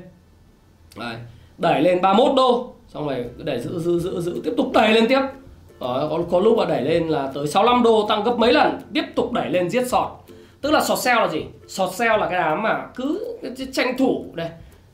[1.00, 1.16] Đấy.
[1.58, 2.74] đẩy lên 31 đô.
[2.88, 5.22] Xong rồi để giữ giữ giữ giữ tiếp tục đẩy lên tiếp.
[5.80, 8.80] Đó, có, có lúc mà đẩy lên là tới 65 đô tăng gấp mấy lần.
[8.94, 10.08] Tiếp tục đẩy lên giết sọt.
[10.62, 11.46] Tức là sọt sale là gì?
[11.68, 13.38] Sọt sale là cái đám mà cứ
[13.74, 14.50] tranh thủ đây.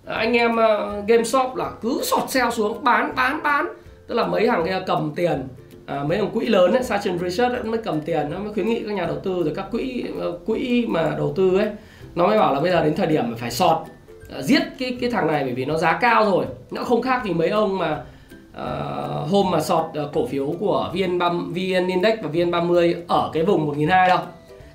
[0.06, 3.66] Anh em ờ, uh, GameStop là cứ sọt sale xuống bán bán bán.
[4.08, 5.48] Tức là mấy hàng kia cầm tiền
[5.92, 8.84] à, mấy ông quỹ lớn ấy, Sachin Research mới cầm tiền nó mới khuyến nghị
[8.88, 11.70] các nhà đầu tư rồi các quỹ ờ, quỹ mà đầu tư ấy.
[12.16, 13.78] Nó mới bảo là bây giờ đến thời điểm phải sọt
[14.34, 16.46] ờ, giết cái cái thằng này bởi vì nó giá cao rồi.
[16.72, 18.04] Nó không khác gì mấy ông mà
[18.52, 21.20] uh, hôm mà sọt uh, cổ phiếu của VN
[21.54, 24.20] VN Index và VN30 ở cái vùng 1002 đâu.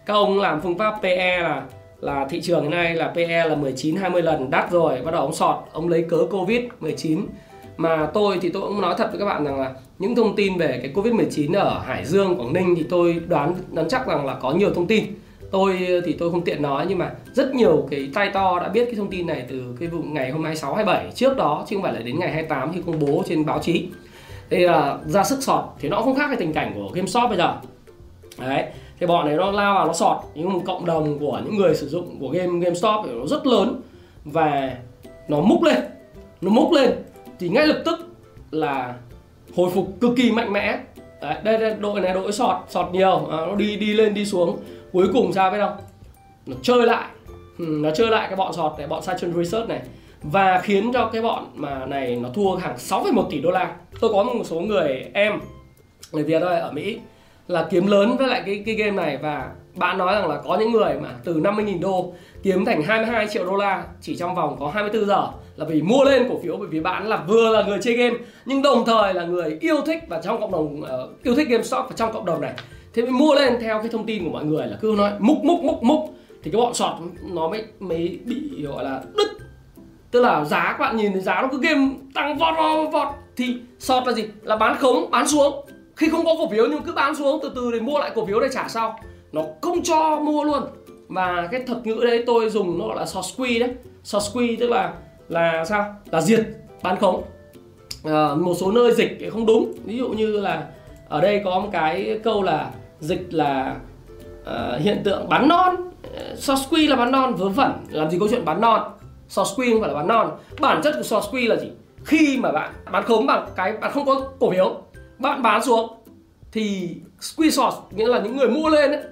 [0.07, 1.63] Các ông làm phương pháp PE là
[2.01, 5.21] là thị trường hiện nay là PE là 19 20 lần đắt rồi bắt đầu
[5.21, 7.27] ông sọt ông lấy cớ Covid 19
[7.77, 10.59] mà tôi thì tôi cũng nói thật với các bạn rằng là những thông tin
[10.59, 14.27] về cái Covid 19 ở Hải Dương, Quảng Ninh thì tôi đoán đoán chắc rằng
[14.27, 15.05] là có nhiều thông tin.
[15.51, 18.85] Tôi thì tôi không tiện nói nhưng mà rất nhiều cái tay to đã biết
[18.85, 21.83] cái thông tin này từ cái vùng ngày hôm 26 27 trước đó chứ không
[21.83, 23.89] phải là đến ngày 28 khi công bố trên báo chí.
[24.51, 27.39] Thì là ra sức sọt thì nó không khác cái tình cảnh của GameStop bây
[27.39, 27.57] giờ.
[28.39, 28.65] Đấy,
[29.01, 30.17] thì bọn này nó lao vào nó sọt.
[30.35, 33.47] Nhưng một cộng đồng của những người sử dụng của game GameStop thì nó rất
[33.47, 33.81] lớn
[34.25, 34.77] và
[35.29, 35.79] nó múc lên,
[36.41, 36.91] nó múc lên.
[37.39, 38.09] Thì ngay lập tức
[38.51, 38.95] là
[39.57, 40.79] hồi phục cực kỳ mạnh mẽ.
[41.23, 43.27] Đấy, đây, đây đội này đội sọt sọt nhiều.
[43.31, 44.59] À, nó đi đi lên đi xuống.
[44.93, 45.77] Cuối cùng sao biết không?
[46.47, 47.09] Nó chơi lại.
[47.59, 49.83] Ừ, nó chơi lại cái bọn sọt này bọn Sachin Research này.
[50.23, 53.75] Và khiến cho cái bọn mà này nó thua hàng 6,1 tỷ đô la.
[54.01, 55.41] Tôi có một số người em
[56.13, 56.99] người Việt thôi ở Mỹ
[57.49, 59.17] là kiếm lớn với lại cái cái game này.
[59.17, 62.13] Và bạn nói rằng là có những người mà từ 50.000 đô
[62.43, 66.05] kiếm thành 22 triệu đô la chỉ trong vòng có 24 giờ là vì mua
[66.05, 69.15] lên cổ phiếu bởi vì bạn là vừa là người chơi game nhưng đồng thời
[69.15, 72.25] là người yêu thích và trong cộng đồng uh, yêu thích GameStop và trong cộng
[72.25, 72.53] đồng này.
[72.95, 75.45] Thế mới mua lên theo cái thông tin của mọi người là cứ nói múc
[75.45, 76.15] múc múc múc.
[76.43, 79.29] Thì cái bọn sọt nó mới mới bị gọi là đứt.
[80.11, 83.09] Tức là giá các bạn nhìn thấy giá nó cứ game tăng vọt vọt vọt.
[83.37, 84.25] Thì sọt là gì?
[84.43, 85.67] Là bán khống bán xuống.
[85.97, 88.27] Khi không có cổ phiếu nhưng cứ bán xuống từ từ để mua lại cổ
[88.27, 88.99] phiếu để trả sau
[89.37, 90.63] nó không cho mua luôn.
[91.09, 93.71] Và cái thuật ngữ đấy tôi dùng nó gọi là short squeeze đấy.
[94.05, 94.95] Short squeeze tức là
[95.29, 95.95] là sao?
[96.11, 96.47] Là diệt
[96.83, 97.23] bán khống.
[98.05, 99.73] À, một số nơi dịch không đúng.
[99.85, 100.67] Ví dụ như là
[101.09, 102.71] ở đây có một cái câu là
[103.01, 103.77] dịch là
[104.43, 105.77] uh, hiện tượng bán non.
[106.37, 107.73] Short squeeze là bán non vớ vẩn.
[107.91, 108.81] Làm gì có chuyện bán non?
[109.29, 110.31] Short squeeze không phải là bán non.
[110.61, 111.71] Bản chất của short squeeze là gì?
[112.05, 114.81] Khi mà bạn bán khống bằng cái bạn không có cổ phiếu
[115.19, 115.89] bạn bán xuống
[116.53, 119.03] thì squeeze short nghĩa là những người mua lên ấy,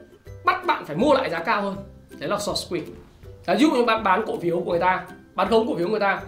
[0.45, 1.77] bắt bạn phải mua lại giá cao hơn.
[2.19, 2.85] Đấy là short squeeze
[3.47, 5.05] ví dụ như bạn bán cổ phiếu của người ta,
[5.35, 6.21] bán khống cổ phiếu của người ta,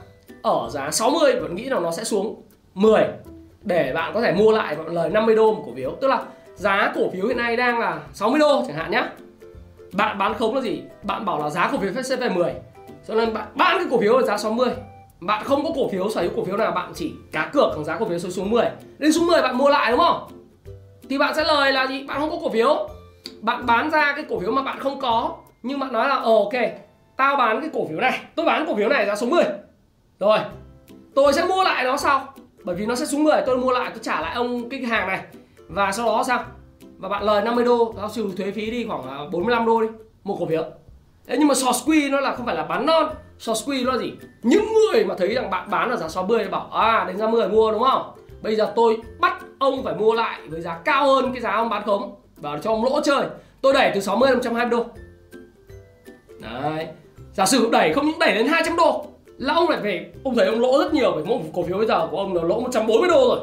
[0.42, 2.42] ở giá 60 vẫn nghĩ là nó sẽ xuống
[2.74, 3.02] 10
[3.62, 5.90] để bạn có thể mua lại bạn lời 50 đô một cổ phiếu.
[6.00, 6.22] Tức là
[6.54, 9.04] giá cổ phiếu hiện nay đang là 60 đô chẳng hạn nhé
[9.92, 10.82] bạn bán khống là gì?
[11.02, 12.52] Bạn bảo là giá cổ phiếu sẽ về 10
[13.08, 14.68] cho nên bạn bán cái cổ phiếu ở giá 60
[15.20, 17.84] bạn không có cổ phiếu, sở hữu cổ phiếu nào, bạn chỉ cá cược rằng
[17.84, 18.64] giá cổ phiếu xuống 10
[18.98, 20.28] đến xuống 10 bạn mua lại, đúng không?
[21.08, 22.04] Thì bạn sẽ lời là gì?
[22.04, 22.88] Bạn không có cổ phiếu
[23.40, 26.36] bạn bán ra cái cổ phiếu mà bạn không có, nhưng bạn nói là ờ
[26.36, 26.52] ok,
[27.16, 29.44] tao bán cái cổ phiếu này, tôi bán cổ phiếu này giá xuống 10
[30.18, 30.38] rồi,
[31.14, 33.90] tôi sẽ mua lại nó sau, bởi vì nó sẽ xuống 10 tôi mua lại,
[33.90, 35.20] tôi trả lại ông cái hàng này.
[35.68, 36.44] Và sau đó sao?
[36.98, 39.88] Và bạn lời 50 đô, tao trừ thuế phí đi khoảng 45 đô đi,
[40.24, 40.64] một cổ phiếu.
[41.26, 43.92] Thế nhưng mà short squeeze nó là không phải là bán non Short squeeze nó
[43.92, 44.12] là gì?
[44.42, 47.26] Những người mà thấy rằng bạn bán ở giá 60 thì bảo À đến giá
[47.26, 48.12] 10 mua, đúng không?
[48.42, 51.68] Bây giờ tôi bắt ông phải mua lại với giá cao hơn cái giá ông
[51.68, 52.14] bán khống.
[52.36, 53.26] Và cho ông lỗ chơi.
[53.60, 54.86] Tôi đẩy từ 60 đến 120 đô.
[56.40, 56.86] Đấy.
[57.34, 59.06] Giả sử đẩy không những đẩy đến 200 đô,
[59.38, 61.86] Là ông lại phải, Ông thấy ông lỗ rất nhiều, Bởi một cổ phiếu bây
[61.86, 63.40] giờ của ông là lỗ 140 đô rồi.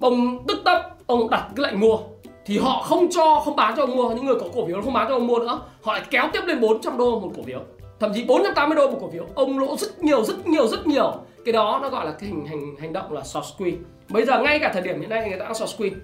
[0.00, 1.98] Ông tức tốc Ông đặt cái lệnh mua.
[2.46, 4.10] Thì họ không cho, không bán cho ông mua.
[4.10, 5.60] Những người có cổ phiếu không bán cho ông mua nữa.
[5.82, 7.60] Họ lại kéo tiếp lên 400 đô một cổ phiếu.
[8.00, 9.26] Thậm chí 480 đô một cổ phiếu.
[9.34, 11.14] Ông lỗ rất nhiều rất nhiều rất nhiều.
[11.44, 13.76] Cái đó nó gọi là cái hình hành hành động là short squeeze.
[14.08, 15.94] Bây giờ ngay cả thời điểm hiện nay người ta đang short squeeze.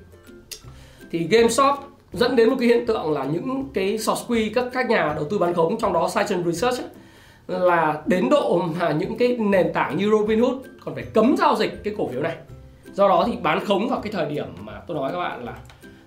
[1.10, 1.74] Thì GameStop
[2.12, 5.24] dẫn đến một cái hiện tượng là những cái short squeeze các các nhà đầu
[5.30, 9.72] tư bán khống trong đó Science Research ấy, là đến độ mà những cái nền
[9.72, 12.36] tảng như Robinhood còn phải cấm giao dịch cái cổ phiếu này.
[12.92, 15.54] Do đó thì bán khống vào cái thời điểm mà tôi nói các bạn là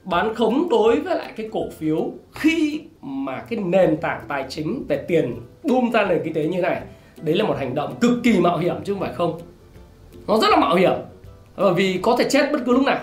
[0.04, 4.86] bán khống đối với lại cái cổ phiếu khi mà cái nền tảng tài chính
[4.88, 6.82] về tiền boom ra nền kinh tế như này
[7.22, 9.40] đấy là một hành động cực kỳ mạo hiểm chứ không phải không.
[10.28, 10.94] Nó rất là mạo hiểm.
[11.58, 13.00] Bởi vì có thể chết bất cứ lúc nào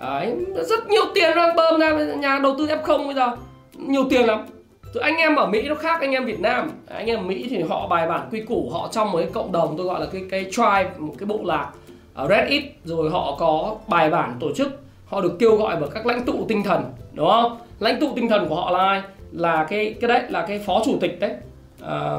[0.00, 0.36] đấy
[0.68, 3.30] rất nhiều tiền đang bơm ra nhà đầu tư f0 bây giờ.
[3.76, 4.46] Nhiều tiền lắm.
[4.94, 6.70] Từ anh em ở Mỹ nó khác anh em Việt Nam.
[6.88, 9.52] Anh em ở Mỹ thì họ bài bản quy củ họ trong một cái cộng
[9.52, 11.70] đồng tôi gọi là cái cái tribe một cái bộ lạc
[12.14, 14.68] ờ, ở Reddit rồi họ có bài bản tổ chức
[15.06, 17.58] họ được kêu gọi bởi các lãnh tụ tinh thần đúng không?
[17.80, 19.02] Lãnh tụ tinh thần của họ là ai?
[19.32, 21.34] Là cái cái đấy là cái phó chủ tịch đấy.
[21.82, 22.16] À,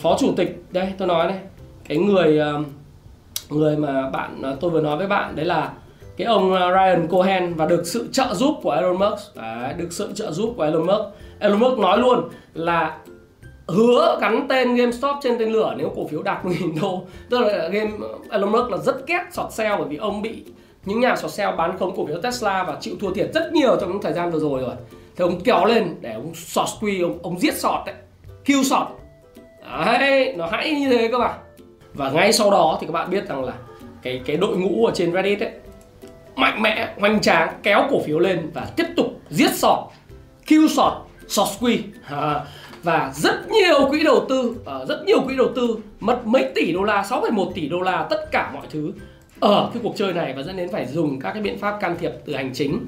[0.00, 1.38] phó chủ tịch đây tôi nói đây
[1.88, 2.40] cái người
[3.50, 5.72] người mà bạn tôi vừa nói với bạn đấy là
[6.16, 9.36] cái ông ờ, Ryan Cohen và được sự trợ giúp của Elon Musk.
[9.36, 11.04] Đấy, được sự trợ giúp của Elon Musk.
[11.38, 12.98] Elon Musk nói luôn là
[13.66, 17.02] hứa gắn tên GameStop trên tên lửa nếu cổ phiếu đạt 10.000 đô.
[17.30, 20.44] Tức là game ờ, Elon Musk là rất ghét short sale bởi vì ông bị
[20.84, 23.76] những nhà short sale bán khống cổ phiếu Tesla và chịu thua thiệt rất nhiều
[23.80, 24.74] trong những thời gian vừa rồi rồi.
[25.16, 27.94] Thì ông kéo lên để ông short squeeze ông, ông giết short đấy
[28.44, 28.88] kill short
[29.86, 31.38] đấy nó hãy như thế các bạn
[31.94, 33.52] và ngay sau đó thì các bạn biết rằng là
[34.02, 35.50] cái cái đội ngũ ở trên Reddit ấy
[36.36, 39.78] mạnh mẽ hoành tráng kéo cổ phiếu lên và tiếp tục giết sọt,
[40.46, 40.92] kill sọt,
[41.28, 41.82] short squeeze.
[42.04, 42.40] À,
[42.82, 46.72] và rất nhiều quỹ đầu tư uh, rất nhiều quỹ đầu tư mất mấy tỷ
[46.72, 48.92] đô la 6,1 tỷ đô la tất cả mọi thứ
[49.40, 51.96] ở cái cuộc chơi này và dẫn đến phải dùng các cái biện pháp can
[51.98, 52.86] thiệp từ hành chính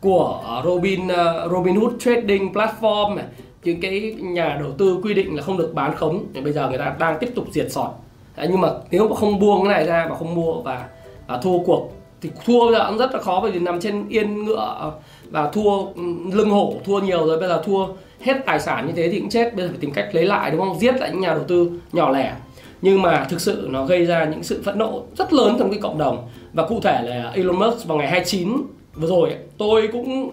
[0.00, 3.24] của à, Robin à, uh, Robinhood Trading Platform này.
[3.64, 6.68] Những cái nhà đầu tư quy định là không được bán khống thì bây giờ
[6.68, 7.90] người ta đang tiếp tục diệt sọt.
[8.36, 10.88] Đấy, nhưng mà nếu mà không buông cái này ra và không mua và,
[11.26, 11.92] và thua cuộc
[12.26, 14.92] thì thua bây giờ cũng rất là khó bởi vì nằm trên yên ngựa
[15.30, 17.86] và thua ừ, lưng hổ thua nhiều rồi bây giờ thua
[18.20, 20.50] hết tài sản như thế thì cũng chết bây giờ phải tìm cách lấy lại
[20.50, 20.78] đúng không?
[20.78, 22.34] Giết lại những nhà đầu tư nhỏ lẻ.
[22.82, 25.80] Nhưng mà thực sự nó gây ra những sự phẫn nộ rất lớn trong cái
[25.82, 26.28] cộng đồng.
[26.52, 28.48] Và cụ thể là Elon Musk vào ngày 29
[28.94, 30.30] vừa rồi ấy, tôi cũng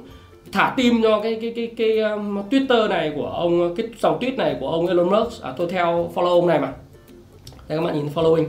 [0.52, 4.36] thả tim cho cái cái cái cái um, Twitter này của ông cái dòng tweet
[4.36, 5.42] này của ông Elon Musk.
[5.42, 6.74] À, tôi theo follow ông này mà.
[7.68, 8.46] Đây các bạn nhìn following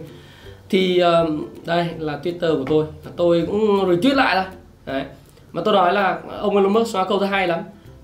[0.70, 1.28] thì ờ,
[1.64, 2.86] đây là Twitter của tôi.
[3.16, 4.44] Tôi cũng retweet lại đây
[4.86, 5.04] đấy.
[5.52, 7.60] Mà tôi nói là ông Elon Musk nói câu thứ hai lắm.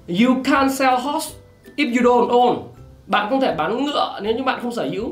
[0.09, 1.35] You can't sell horse
[1.77, 2.57] if you don't own.
[3.07, 5.05] Bạn không thể bán ngựa nếu như bạn không sở hữu.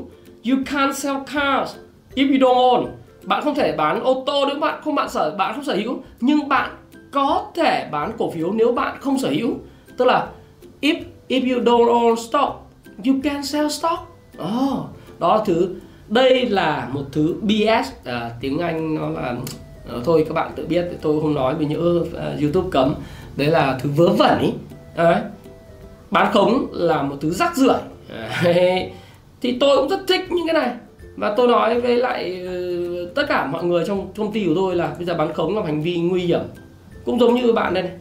[0.49, 1.75] You can't sell cars
[2.15, 2.87] if you don't own.
[3.23, 5.97] Bạn không thể bán ô tô nếu bạn không bạn sở bạn không sở hữu.
[6.19, 6.75] Nhưng bạn
[7.11, 9.53] có thể bán cổ phiếu nếu bạn không sở hữu.
[9.97, 10.27] Tức là
[10.81, 10.95] if
[11.29, 12.55] if you don't own stock
[13.05, 13.99] you can sell stock.
[14.43, 14.79] Oh,
[15.19, 15.75] đó là thứ
[16.09, 19.35] đây là một thứ BS à, tiếng Anh nó là
[20.05, 22.95] thôi các bạn tự biết tôi không nói vì nhớ uh, à, YouTube cấm.
[23.35, 24.49] Đấy là thứ vớ vẩn ý.
[24.95, 25.21] Đấy.
[26.11, 27.77] bán khống là một thứ rắc rưởi.
[29.41, 30.75] Thì tôi cũng rất thích những cái này.
[31.15, 34.75] Và tôi nói với lại uh, tất cả mọi người trong công ty của tôi
[34.75, 36.41] là bây giờ bán khống là hành vi nguy hiểm.
[37.05, 37.93] Cũng giống như bạn đây này.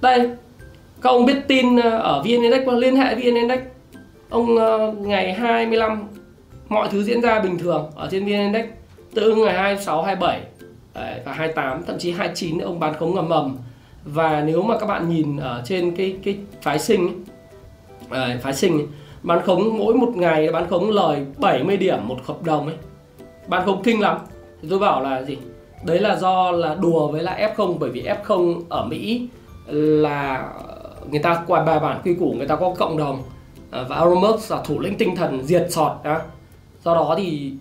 [0.00, 0.30] Đây
[1.02, 3.60] các ông biết tin à, ở VN Index liên hệ VN Index.
[4.30, 6.08] Ông uh, ngày 25
[6.68, 8.64] mọi thứ diễn ra bình thường ở trên VN Index
[9.14, 10.40] từ ngày 26, 27
[10.94, 13.56] đấy, và 28 thậm chí 29 ông bán khống ngầm mầm
[14.04, 17.24] và nếu mà các bạn nhìn ở trên cái cái phái sinh
[18.10, 18.86] ấy, phái sinh ấy,
[19.22, 22.76] bán khống mỗi một ngày bán khống lời 70 điểm một hợp đồng ấy.
[23.46, 24.18] Bán khống kinh lắm.
[24.62, 25.38] Thì tôi bảo là gì?
[25.84, 29.28] Đấy là do là đùa với lại F0 bởi vì F0 ở Mỹ
[29.66, 30.48] là
[31.10, 33.22] người ta qua bài bản quy củ người ta có cộng đồng.
[33.70, 36.20] Ờ, và và Aromus là thủ lĩnh tinh thần diệt sọt đó
[36.84, 37.52] do đó thì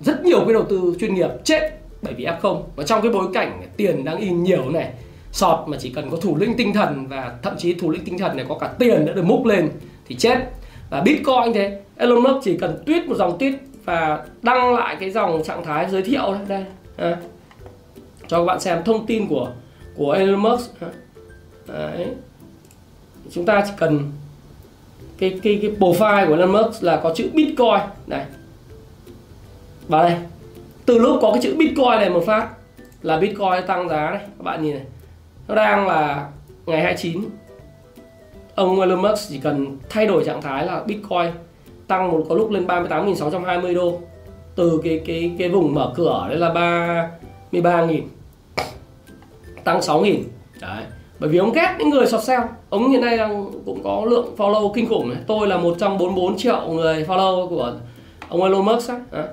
[0.00, 1.70] rất nhiều cái đầu tư chuyên nghiệp chết
[2.02, 4.92] bởi vì F0 và trong cái bối cảnh tiền đang in nhiều này
[5.32, 8.18] sọt mà chỉ cần có thủ lĩnh tinh thần và thậm chí thủ lĩnh tinh
[8.18, 9.68] thần này có cả tiền đã được múc lên
[10.06, 10.38] thì chết.
[10.90, 13.52] Và Bitcoin thế Elon Musk chỉ cần tweet một dòng tweet
[13.84, 16.64] và đăng lại cái dòng trạng thái giới thiệu đây, đây.
[16.96, 17.16] À,
[18.28, 19.50] cho các bạn xem thông tin của
[19.96, 20.70] của Elon Musk.
[21.66, 22.06] Đấy.
[23.30, 24.12] chúng ta chỉ cần
[25.18, 27.80] cái cái cái profile của Elon Musk là có chữ Bitcoin.
[28.06, 28.24] Này
[29.88, 30.16] vào đây.
[30.86, 32.48] Từ lúc có cái chữ Bitcoin này một phát
[33.02, 34.20] là Bitcoin tăng giá này.
[34.20, 34.84] Các bạn nhìn này.
[35.48, 36.28] Nó đang là
[36.66, 37.24] ngày 29
[38.54, 41.30] ông Elon Musk chỉ cần thay đổi trạng thái là Bitcoin
[41.86, 43.98] tăng một, có lúc lên 38.620 đô.
[44.54, 46.48] Từ cái cái cái vùng mở cửa đấy là
[47.52, 48.00] 33.000
[49.64, 50.18] tăng 6.000
[50.60, 50.84] đấy.
[51.18, 52.42] Bởi vì ông ghét những người short sell.
[52.70, 55.18] Ông hiện nay đang cũng có lượng follow kinh khủng này.
[55.26, 57.72] Tôi là 144 triệu người follow của
[58.28, 59.24] ông Elon Musk á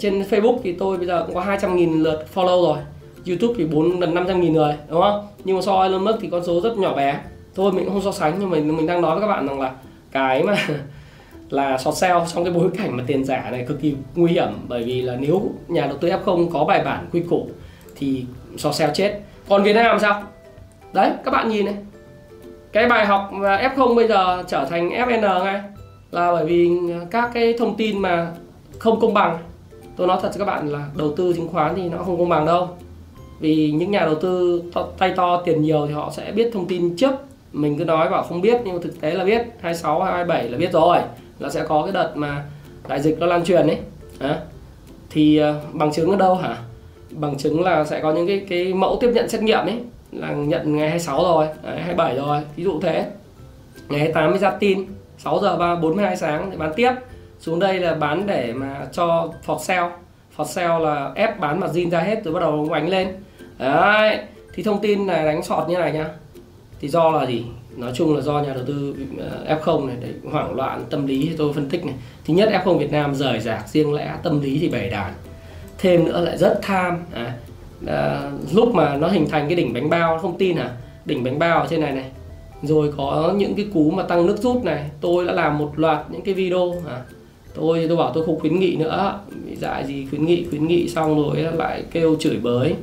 [0.00, 2.78] trên Facebook thì tôi bây giờ cũng có 200.000 lượt follow rồi.
[3.26, 5.26] YouTube thì 4 gần 500.000 người, đúng không?
[5.44, 7.20] Nhưng mà so Elon Musk thì con số rất nhỏ bé.
[7.54, 9.60] Thôi, mình cũng không so sánh, nhưng mà mình đang nói với các bạn rằng
[9.60, 9.72] là
[10.12, 10.56] cái mà
[11.50, 14.48] là short sell trong cái bối cảnh mà tiền giả này cực kỳ nguy hiểm.
[14.68, 17.48] Bởi vì là nếu nhà đầu tư F0 có bài bản quy củ
[17.96, 18.24] thì
[18.56, 19.20] short sell chết.
[19.48, 20.22] Còn Việt Nam sao?
[20.92, 21.74] Đấy, các bạn nhìn này.
[22.72, 25.60] Cái bài học F0 bây giờ trở thành FN ngay
[26.10, 26.70] là bởi vì
[27.10, 28.32] các cái thông tin mà
[28.78, 29.38] không công bằng
[29.96, 32.28] tôi nói thật cho các bạn là đầu tư chứng khoán thì nó không công
[32.28, 32.68] bằng đâu.
[33.40, 36.66] Vì những nhà đầu tư to, tay to tiền nhiều thì họ sẽ biết thông
[36.66, 37.14] tin trước.
[37.52, 39.46] Mình cứ nói bảo không biết nhưng mà thực tế là biết.
[39.60, 40.98] 26 27 là biết rồi.
[41.38, 42.44] Là sẽ có cái đợt mà
[42.88, 43.78] đại dịch nó lan truyền ấy.
[44.18, 44.40] À,
[45.10, 46.56] thì ờ, bằng chứng ở đâu hả?
[47.10, 49.80] Bằng chứng là sẽ có những cái cái mẫu tiếp nhận xét nghiệm ấy.
[50.12, 52.40] Là nhận ngày 26 rồi đấy, 27 rồi.
[52.56, 53.06] Ví dụ thế.
[53.88, 54.86] Ngày 28 mới ra tin.
[55.18, 56.92] 6 giờ 3 42 sáng thì bán tiếp
[57.40, 59.90] xuống đây là bán để mà cho for sale
[60.36, 63.08] for sale là ép bán mặt zin ra hết rồi bắt đầu đánh lên.
[63.58, 64.18] Đấy
[64.54, 66.06] thì thông tin là đánh sọt như này nhá.
[66.80, 67.44] Thì do là gì?
[67.76, 71.26] Nói chung là do nhà đầu tư ờ, F0 này đấy hoảng loạn tâm lý
[71.30, 71.94] thì tôi phân tích này.
[72.26, 75.12] Thứ nhất F0 Việt Nam rời rạc riêng lẽ tâm lý thì bày đàn.
[75.78, 77.34] Thêm nữa lại rất tham à,
[77.86, 80.70] à, lúc mà nó hình thành cái đỉnh bánh bao không tin à
[81.04, 82.10] đỉnh bánh bao ở trên này này.
[82.62, 86.10] Rồi có những cái cú mà tăng nước rút này tôi đã làm một loạt
[86.10, 87.00] những cái video à,
[87.56, 89.20] tôi thì tôi bảo tôi không khuyến nghị nữa.
[89.46, 92.74] Bị dại gì khuyến nghị khuyến nghị xong rồi lại kêu chửi bới.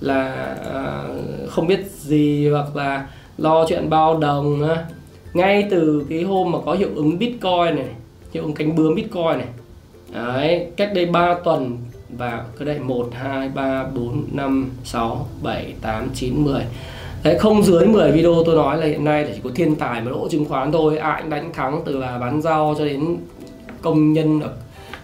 [0.00, 0.32] Là
[0.72, 1.02] à,
[1.48, 3.06] không biết gì hoặc là
[3.38, 4.62] lo chuyện bao đồng
[5.34, 7.88] ngay từ cái hôm mà có hiệu ứng bitcoin này
[8.32, 9.48] hiệu ứng cánh bướm bitcoin này.
[10.12, 11.78] Đấy, cách đây 3 tuần
[12.18, 16.62] và cái đây 1, 2, 3, 4, 5, 6, 7, 8, 9, 10
[17.24, 20.10] Đấy, không dưới 10 video tôi nói là hiện nay chỉ có thiên tài mà
[20.10, 20.98] lỗ chứng khoán thôi.
[20.98, 23.16] Ai à, cũng đánh thắng từ là bán rau cho đến
[23.84, 24.40] công nhân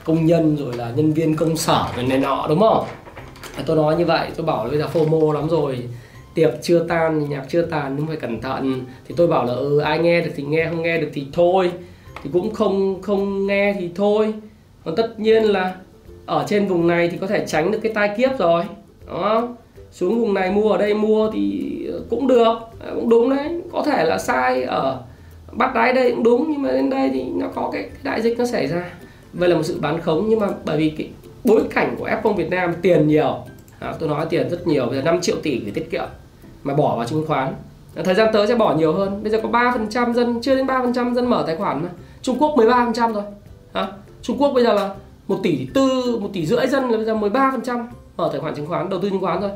[0.05, 2.85] công nhân rồi là nhân viên công sở rồi này nọ, đúng không?
[3.57, 5.79] À, tôi nói như vậy, tôi bảo bây giờ fomo lắm rồi,
[6.35, 8.85] tiệc chưa tan nhạc chưa tàn nhưng phải cẩn thận.
[9.09, 11.73] Thì tôi bảo là ừ ai nghe được thì nghe, không nghe được thì thôi.
[12.23, 14.35] Thì cũng không không nghe thì thôi.
[14.85, 15.75] Còn tất nhiên là
[16.27, 18.65] ở trên vùng này thì có thể tránh được cái tai kiếp rồi
[19.07, 19.49] đó
[19.91, 21.77] xuống vùng này mua ở đây mua thì
[22.11, 25.03] cũng được à, cũng đúng đấy, có thể là sai ở
[25.53, 28.39] bắt đáy đây cũng đúng nhưng mà đến đây thì nó có cái, đại dịch
[28.39, 28.91] nó xảy ra.
[29.33, 31.09] Vậy là một sự bán khống nhưng mà bởi vì cái
[31.45, 33.37] bối cảnh của F0 Việt Nam tiền nhiều
[33.79, 36.09] à, tôi nói tiền rất nhiều bây giờ 5 triệu tỷ để tiết kiệm
[36.63, 37.55] mà bỏ vào chứng khoán.
[37.95, 39.23] À, thời gian tới sẽ bỏ nhiều hơn.
[39.23, 41.89] Bây giờ có 3% dân chưa đến 3% dân mở tài khoản mà.
[42.23, 43.23] Trung Quốc 13% rồi
[43.73, 43.89] à,
[44.23, 44.95] Trung Quốc bây giờ là
[45.29, 47.85] một tỷ tư một tỷ rưỡi dân là bây giờ 13%
[48.17, 49.51] mở tài khoản chứng khoán đầu tư chứng khoán thôi.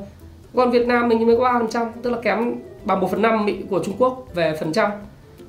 [0.56, 2.54] Còn Việt Nam mình mới có 3% tức là kém
[2.84, 4.90] bằng 1 phần 5 của Trung Quốc về phần trăm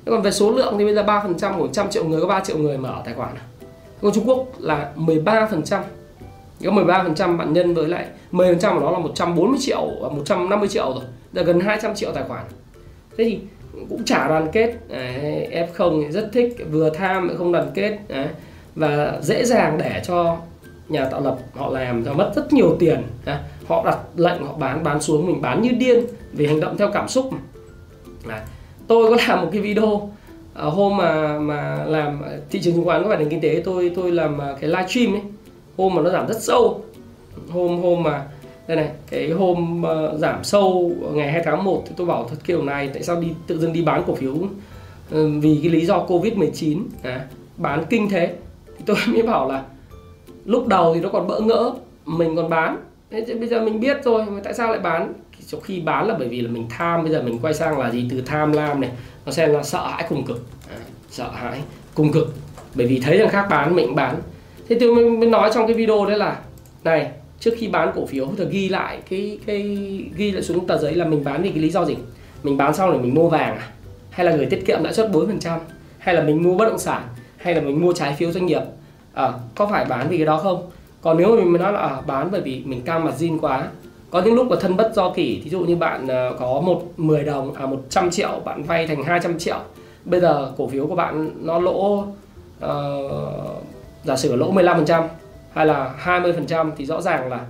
[0.06, 2.40] thế còn về số lượng thì bây giờ 3% của 100 triệu người, có 3
[2.40, 3.42] triệu người mở tài khoản à?
[4.02, 5.82] còn Trung Quốc là 13%
[6.64, 10.92] có 13% bạn nhân với lại 10% của nó là 140 triệu à, 150 triệu
[10.94, 11.04] rồi.
[11.32, 12.44] Là gần 200 triệu tài khoản.
[13.18, 13.38] Thế thì
[13.88, 14.74] cũng chả đoàn kết.
[15.50, 17.98] F0 rất thích, vừa tham lại không đoàn kết.
[18.08, 18.28] Đấy.
[18.74, 20.36] và dễ dàng để cho
[20.88, 23.02] nhà tạo lập họ làm cho mất rất nhiều tiền.
[23.68, 26.90] Họ đặt lệnh, họ bán bán xuống, mình bán như điên vì hành động theo
[26.92, 27.30] cảm xúc
[28.28, 28.40] đấy
[28.88, 30.10] tôi có làm một cái video
[30.54, 33.92] ở hôm mà mà làm thị trường chứng khoán có phải nền kinh tế tôi
[33.96, 35.22] tôi làm à, cái live stream ấy.
[35.76, 36.80] Hôm mà nó giảm rất sâu.
[37.50, 38.26] Hôm hôm mà
[38.66, 42.36] đây này cái hôm uh, giảm sâu ngày 2 tháng 1 thì tôi bảo thật
[42.44, 44.32] kiểu này tại sao đi tự dưng đi bán cổ phiếu?
[44.34, 44.50] Uh,
[45.40, 48.34] vì cái lý do covid 19 à, bán kinh thế.
[48.78, 49.64] Thì tôi mới bảo là
[50.44, 51.72] lúc đầu thì nó còn bỡ ngỡ
[52.04, 52.76] mình còn bán.
[53.10, 55.12] Thế bây giờ mình biết rồi mà tại sao lại bán?
[55.46, 57.90] Trong khi bán là bởi vì là mình tham bây giờ mình quay sang là
[57.90, 58.90] gì từ tham lam này
[59.26, 60.46] nó sẽ là sợ hãi cùng cực.
[60.70, 60.76] À,
[61.10, 61.60] sợ hãi
[61.94, 62.34] cùng cực.
[62.74, 64.16] Bởi vì thấy thằng khác bán mình bán.
[64.68, 66.40] Thế tôi mới nói trong cái video đấy là
[66.84, 69.62] này trước khi bán cổ phiếu thì ghi lại cái cái
[70.16, 71.96] ghi lại xuống tờ giấy là mình bán vì cái lý do gì?
[72.42, 73.68] Mình bán xong rồi mình mua vàng à?
[74.10, 75.58] hay là người tiết kiệm lãi suất 4%
[75.98, 77.02] hay là mình mua bất động sản?
[77.36, 78.62] Hay là mình mua trái phiếu doanh nghiệp?
[79.14, 80.70] À, có phải bán vì cái đó không?
[81.02, 83.68] Còn nếu mà mình nói là à, bán bởi vì mình cam mặt zin quá
[84.10, 86.82] có những lúc mà thân bất do kỷ thí dụ như bạn ờ, có một
[86.96, 89.58] 10 đồng à 100 triệu bạn vay thành 200 triệu.
[90.04, 92.04] Bây giờ cổ phiếu của bạn nó lỗ
[92.64, 93.64] uh,
[94.04, 95.02] giả sử lỗ 15%
[95.52, 97.46] hay là 20% thì rõ ràng là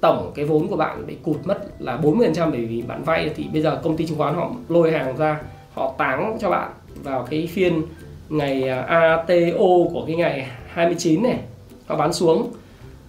[0.00, 3.44] tổng cái vốn của bạn bị cụt mất là 40% bởi vì bạn vay thì
[3.52, 5.40] bây giờ công ty chứng khoán họ lôi hàng ra
[5.74, 7.82] họ táng cho bạn vào cái phiên
[8.28, 11.38] ngày à, ATO của cái ngày 29 này.
[11.86, 12.52] Họ bán xuống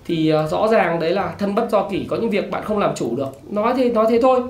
[0.06, 2.80] thì ờ, rõ ràng đấy là thân bất do kỷ có những việc bạn không
[2.80, 3.30] làm chủ được.
[3.50, 4.42] Nói thế nói thế thôi.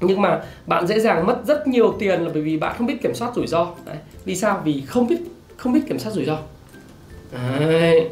[0.00, 3.02] Nhưng mà bạn dễ dàng mất rất nhiều tiền là bởi vì bạn không biết
[3.02, 3.66] kiểm soát rủi ro.
[3.86, 3.96] Đấy.
[4.24, 4.60] vì sao?
[4.64, 5.18] Vì không biết
[5.56, 6.38] không biết kiểm soát rủi ro.
[7.32, 8.08] Đấy.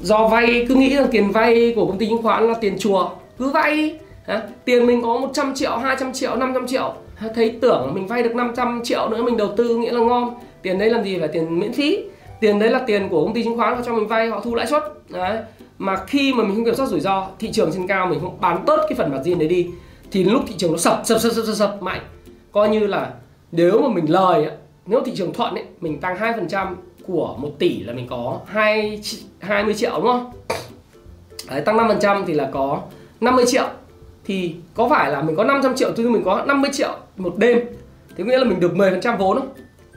[0.00, 3.10] do vay cứ nghĩ rằng tiền vay của công ty chứng khoán là tiền chùa
[3.38, 3.98] cứ vay.
[4.26, 6.94] À, tiền mình có 100 triệu 200 triệu 500 triệu.
[7.34, 10.34] Thấy tưởng mình vay được 500 triệu nữa mình đầu tư nghĩa là ngon.
[10.62, 11.18] Tiền đấy làm gì?
[11.18, 11.98] Phải tiền miễn phí
[12.40, 14.54] tiền đấy là tiền của công ty chứng khoán họ cho mình vay họ thu
[14.54, 15.38] lãi suất đấy
[15.78, 18.40] mà khi mà mình không kiểm soát rủi ro thị trường trên cao mình không
[18.40, 19.70] bán tốt cái phần margin đấy đi
[20.10, 22.00] thì lúc thị trường nó sập sập sập sập sập, sập mạnh
[22.52, 23.12] coi như là
[23.52, 24.50] nếu mà mình lời
[24.86, 26.16] nếu thị trường thuận ấy mình tăng
[26.50, 26.74] 2%
[27.06, 29.00] của 1 tỷ là mình có 2
[29.38, 30.30] 20 triệu đúng không?
[31.48, 32.80] Đấy, tăng 5% thì là có
[33.20, 33.66] 50 triệu
[34.24, 37.60] thì có phải là mình có 500 triệu chứ mình có 50 triệu một đêm
[38.16, 39.48] thế nghĩa là mình được 10% vốn không?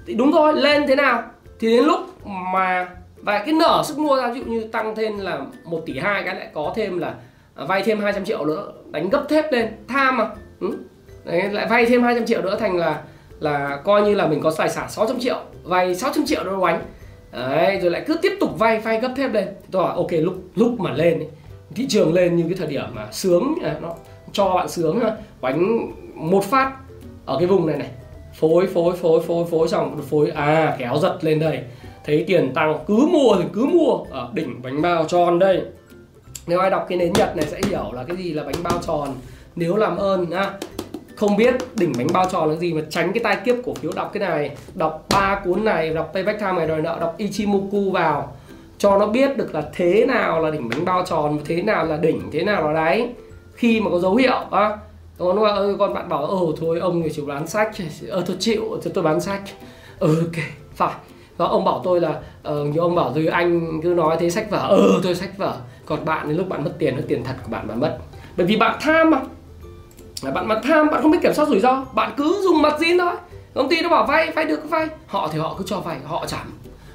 [0.07, 1.23] Thì đúng rồi, lên thế nào?
[1.63, 5.17] Thì đến lúc mà và cái nở sức mua ra ví dụ như tăng thêm
[5.17, 7.15] là 1 tỷ 2 cái lại có thêm là
[7.55, 10.29] à, vay thêm 200 triệu nữa đánh gấp thép lên tham mà.
[10.59, 10.77] Ừ.
[11.23, 13.01] Đấy, lại vay thêm 200 triệu nữa thành là
[13.39, 16.81] là coi như là mình có tài sản 600 triệu vay 600 triệu đâu đánh.
[17.31, 19.47] Đấy, rồi lại cứ tiếp tục vay vay gấp thép lên.
[19.71, 21.27] Tôi bảo ok lúc lúc mà lên ấy,
[21.75, 23.93] thị trường lên như cái thời điểm mà sướng à, nó
[24.31, 24.99] cho bạn sướng
[25.41, 26.71] đánh một phát
[27.25, 27.89] ở cái vùng này này
[28.33, 30.29] phối phối phối phối phối xong phối.
[30.29, 31.59] À kéo giật lên đây.
[32.05, 33.97] Thấy tiền tăng, cứ mua thì cứ mua.
[34.09, 35.61] Ở đỉnh bánh bao tròn đây.
[36.47, 38.79] Nếu ai đọc cái nến nhật này sẽ hiểu là cái gì là bánh bao
[38.87, 39.09] tròn.
[39.55, 40.51] Nếu làm ơn, nhá.
[41.15, 43.91] Không biết đỉnh bánh bao tròn là gì mà tránh cái tai kiếp cổ phiếu
[43.95, 44.51] đọc cái này.
[44.73, 48.35] Đọc ba cuốn này, đọc payback time ngày đòi nợ, đọc ichimoku vào.
[48.77, 51.97] Cho nó biết được là thế nào là đỉnh bánh bao tròn, thế nào là
[51.97, 53.09] đỉnh, thế nào là đáy.
[53.53, 54.77] Khi mà có dấu hiệu, á
[55.17, 55.37] còn
[55.79, 57.71] con bạn bảo ồ thôi ông người chịu bán sách.
[58.09, 59.41] Ờ tôi chịu tôi, tôi bán sách.
[59.99, 60.43] Ừ ok
[60.75, 60.93] phải.
[61.37, 64.51] Và ông bảo tôi là ờ, như ông bảo rồi anh cứ nói thế sách
[64.51, 64.67] vở.
[64.69, 65.55] Ờ tôi sách vở.
[65.85, 67.97] Còn bạn đến lúc bạn mất tiền nó tiền thật của bạn bạn mất.
[68.37, 69.19] Bởi vì bạn tham mà.
[70.33, 71.85] Bạn mà tham bạn không biết kiểm soát rủi ro.
[71.93, 73.15] Bạn cứ dùng mặt zin thôi.
[73.53, 74.87] Công ty nó bảo vay vay được vay.
[75.07, 76.45] Họ thì họ cứ cho vay họ chả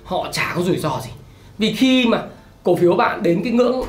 [0.04, 1.10] họ chả có rủi ro gì.
[1.58, 2.22] Vì khi mà
[2.64, 3.86] cổ phiếu bạn đến cái ngưỡng uh,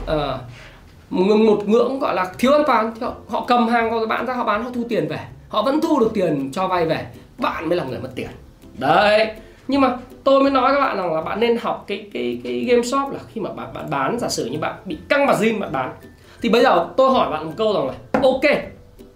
[1.10, 2.92] một ngưỡng gọi là thiếu an toàn.
[2.96, 5.20] Thì họ, họ cầm hàng của bạn ra họ bán họ thu tiền về.
[5.50, 7.08] Họ vẫn thu được tiền cho vay về.
[7.38, 8.30] Bạn mới là người mất tiền.
[8.78, 9.32] Đấy.
[9.68, 12.60] Nhưng mà tôi mới nói các bạn rằng là bạn nên học cái cái cái
[12.60, 15.36] game shop là khi mà bạn bạn bán giả sử như bạn bị căng mặt
[15.40, 15.92] zin bạn bán.
[16.42, 17.94] Thì bây giờ tôi hỏi bạn một câu rằng là
[18.24, 18.64] ok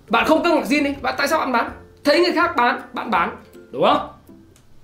[0.10, 1.72] bạn không căng mặt zin đi bạn tại sao bạn bán?
[2.04, 3.36] Thấy người khác bán bạn bán.
[3.72, 4.08] Đúng không?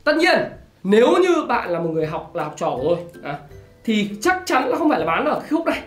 [0.04, 0.40] Tất nhiên
[0.84, 3.38] nếu như bạn là một người học là học trò của tôi à,
[3.84, 5.82] thì chắc chắn là không phải là bán ở cái khúc này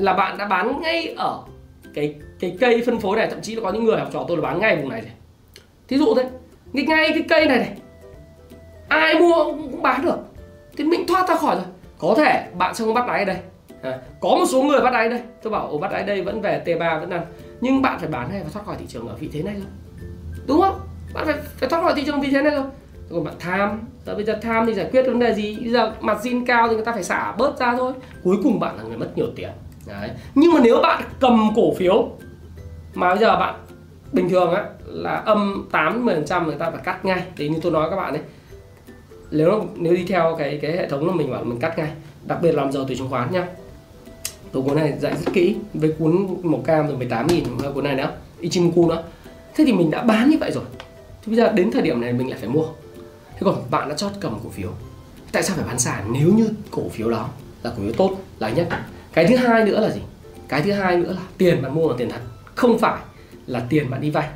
[0.00, 1.42] là bạn đã bán ngay ở
[1.94, 4.36] cái cái cây phân phối này thậm chí là có những người học trò tôi
[4.36, 5.12] là bán ngay vùng này này.
[5.88, 6.28] Thí dụ thế
[6.72, 7.76] ngay ngay cái cây này này
[8.88, 10.18] ai mua cũng bán được.
[10.76, 11.64] Thì mình thoát ra khỏi rồi.
[11.98, 13.36] Có thể bạn sẽ không bắt đáy ở đây.
[13.82, 15.20] À, có một số người bắt đáy đây.
[15.42, 17.26] Tôi bảo ồ bắt đáy đây vẫn về T3 vẫn ăn.
[17.60, 19.66] Nhưng bạn phải bán hay và thoát khỏi thị trường ở vị thế này rồi
[20.46, 20.80] đúng không?
[21.14, 22.64] Bạn phải phải thoát khỏi thị trường vị thế này rồi.
[23.10, 25.58] Còn bạn tham giờ bây giờ tham thì giải quyết vấn đề gì?
[25.60, 27.92] Bây giờ mặt zin cao thì người ta phải xả bớt ra thôi.
[28.24, 29.50] Cuối cùng bạn là người mất nhiều tiền.
[29.86, 30.10] Đấy.
[30.34, 32.08] nhưng mà nếu bạn cầm cổ phiếu,
[32.94, 33.54] mà bây giờ bạn
[34.12, 37.22] bình thường á, là âm 8 10 trăm người ta phải cắt ngay.
[37.36, 38.22] Thì như tôi nói các bạn đấy
[39.30, 41.90] nếu nếu đi theo cái cái hệ thống là mình bảo mình cắt ngay,
[42.26, 43.46] đặc biệt làm giàu từ chứng khoán nhá.
[44.52, 47.94] Tôi cuốn này dạy rất kỹ, với cuốn màu cam rồi 18 nghìn cuốn này
[47.94, 49.02] nữa, Ichimoku nữa.
[49.54, 50.64] Thế thì mình đã bán như vậy rồi.
[51.22, 52.64] Thì bây giờ đến thời điểm này mình lại phải mua.
[53.32, 54.70] Thế còn bạn đã chót cầm cổ phiếu.
[55.32, 57.28] Tại sao phải bán sàn nếu như cổ phiếu đó
[57.62, 58.68] là cổ phiếu tốt, là nhất?
[59.12, 60.00] Cái thứ hai nữa là gì?
[60.48, 62.20] Cái thứ hai nữa là tiền bạn mua là tiền thật
[62.54, 63.00] không phải
[63.46, 64.28] là tiền bạn đi vay.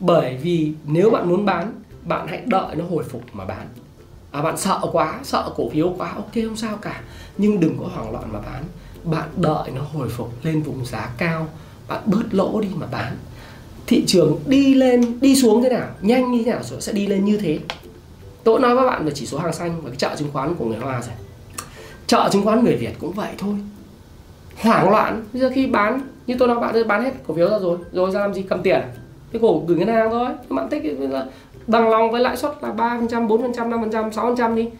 [0.00, 3.66] Bởi vì nếu bạn muốn bán bạn hãy đợi nó hồi phục mà bán.
[4.30, 7.00] À, bạn sợ quá sợ cổ phiếu quá ok không sao cả.
[7.38, 8.64] Nhưng đừng có hoảng loạn mà bán.
[9.04, 11.48] Bạn đợi nó hồi phục lên vùng giá cao
[11.88, 13.16] bạn bớt lỗ đi mà bán.
[13.86, 17.24] Thị trường đi lên đi xuống thế nào nhanh như thế nào sẽ đi lên
[17.24, 17.58] như thế.
[18.44, 20.64] Tôi nói với bạn về chỉ số hàng xanh và cái chợ chứng khoán của
[20.64, 21.14] người hoa rồi.
[22.06, 23.54] Chợ chứng khoán người việt cũng vậy thôi
[24.62, 25.24] hoảng loạn.
[25.32, 28.10] Bây giờ khi bán, như tôi nói, bạn bán hết cổ phiếu ra rồi rồi
[28.10, 28.80] ra làm gì cầm tiền?
[29.32, 30.26] Cái cổ gửi ngân hàng thôi.
[30.28, 31.26] Các bạn thích là
[31.66, 34.12] bằng lòng với lãi suất là ba phần trăm, bốn phần trăm, năm phần trăm,
[34.12, 34.70] sáu phần trăm đi.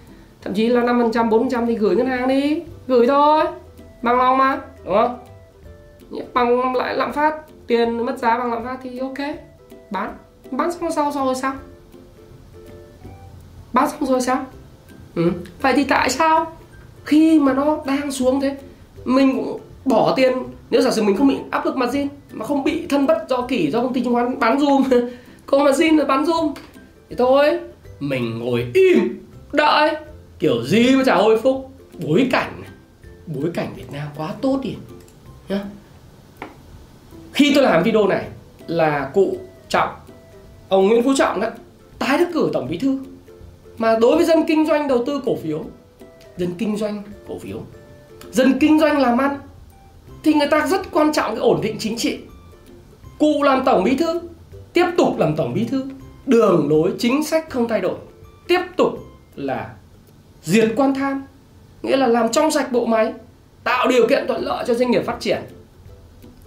[0.42, 2.62] Thậm chí là năm phần trăm, bốn phần trăm thì gửi ngân hàng đi.
[2.86, 3.44] Gửi thôi.
[4.02, 5.18] Bằng lòng mà, đúng không?
[6.34, 7.34] Bằng lại lạm phát,
[7.66, 9.18] tiền mất giá bằng lạm phát thì ok.
[9.90, 10.14] Bán.
[10.50, 11.54] Bán xong sau sau rồi sao?
[13.72, 14.44] Bán xong rồi sao?
[15.14, 15.30] Ừ.
[15.62, 16.52] vậy thì tại sao
[17.04, 18.56] khi mà nó đang xuống thế,
[19.04, 20.32] mình cũng bỏ tiền.
[20.70, 23.40] Nếu giả sử mình không bị áp lực margin, mà không bị thân bất do
[23.40, 25.08] kỷ do công ty chứng khoán bán zoom
[25.46, 26.52] có margin là bán zoom.
[27.10, 27.60] Thì thôi,
[28.00, 29.96] mình ngồi im, đợi.
[30.38, 31.70] Kiểu gì mà chả hồi phúc
[32.04, 32.62] bối cảnh
[33.34, 34.74] bối cảnh Việt Nam quá tốt đi.
[35.48, 35.64] Nhá.
[37.32, 38.24] Khi tôi làm video này,
[38.66, 39.36] là cụ
[39.68, 39.94] trọng,
[40.68, 41.48] ông Nguyễn Phú Trọng đó
[41.98, 42.98] tái đắc cử tổng bí thư.
[43.78, 45.64] Mà đối với dân kinh doanh đầu tư cổ phiếu,
[46.36, 47.60] dân kinh doanh cổ phiếu,
[48.30, 49.38] dân kinh doanh làm ăn
[50.22, 52.18] thì người ta rất quan trọng cái ổn định chính trị.
[53.18, 54.20] Cụ làm tổng bí thư,
[54.72, 55.84] tiếp tục làm tổng bí thư.
[56.26, 57.94] Đường lối chính sách không thay đổi.
[58.48, 58.88] Tiếp tục
[59.34, 59.70] là
[60.42, 61.26] diệt quan tham,
[61.82, 63.12] nghĩa là làm trong sạch bộ máy,
[63.64, 65.42] tạo điều kiện thuận lợi cho doanh nghiệp phát triển.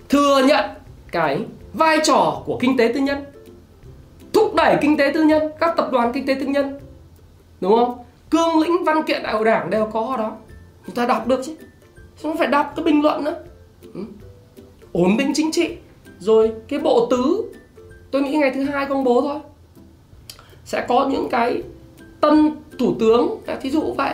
[0.09, 0.65] Thừa nhận
[1.11, 3.23] cái vai trò của kinh tế tư nhân,
[4.33, 6.79] thúc đẩy kinh tế tư nhân, các tập đoàn kinh tế tư nhân.
[7.61, 7.97] Đúng không?
[8.29, 10.37] Cương lĩnh văn kiện đại hội đảng đều có đó.
[10.85, 11.55] Chúng ta đọc được chứ.
[12.21, 13.35] Không phải đọc cái bình luận nữa
[14.93, 15.69] ổn định chính trị
[16.19, 17.43] rồi cái bộ tứ.
[18.11, 19.39] Tôi nghĩ ngày thứ hai công bố thôi.
[20.65, 21.63] Sẽ có những cái
[22.21, 24.13] tân thủ tướng à, thí dụ vậy.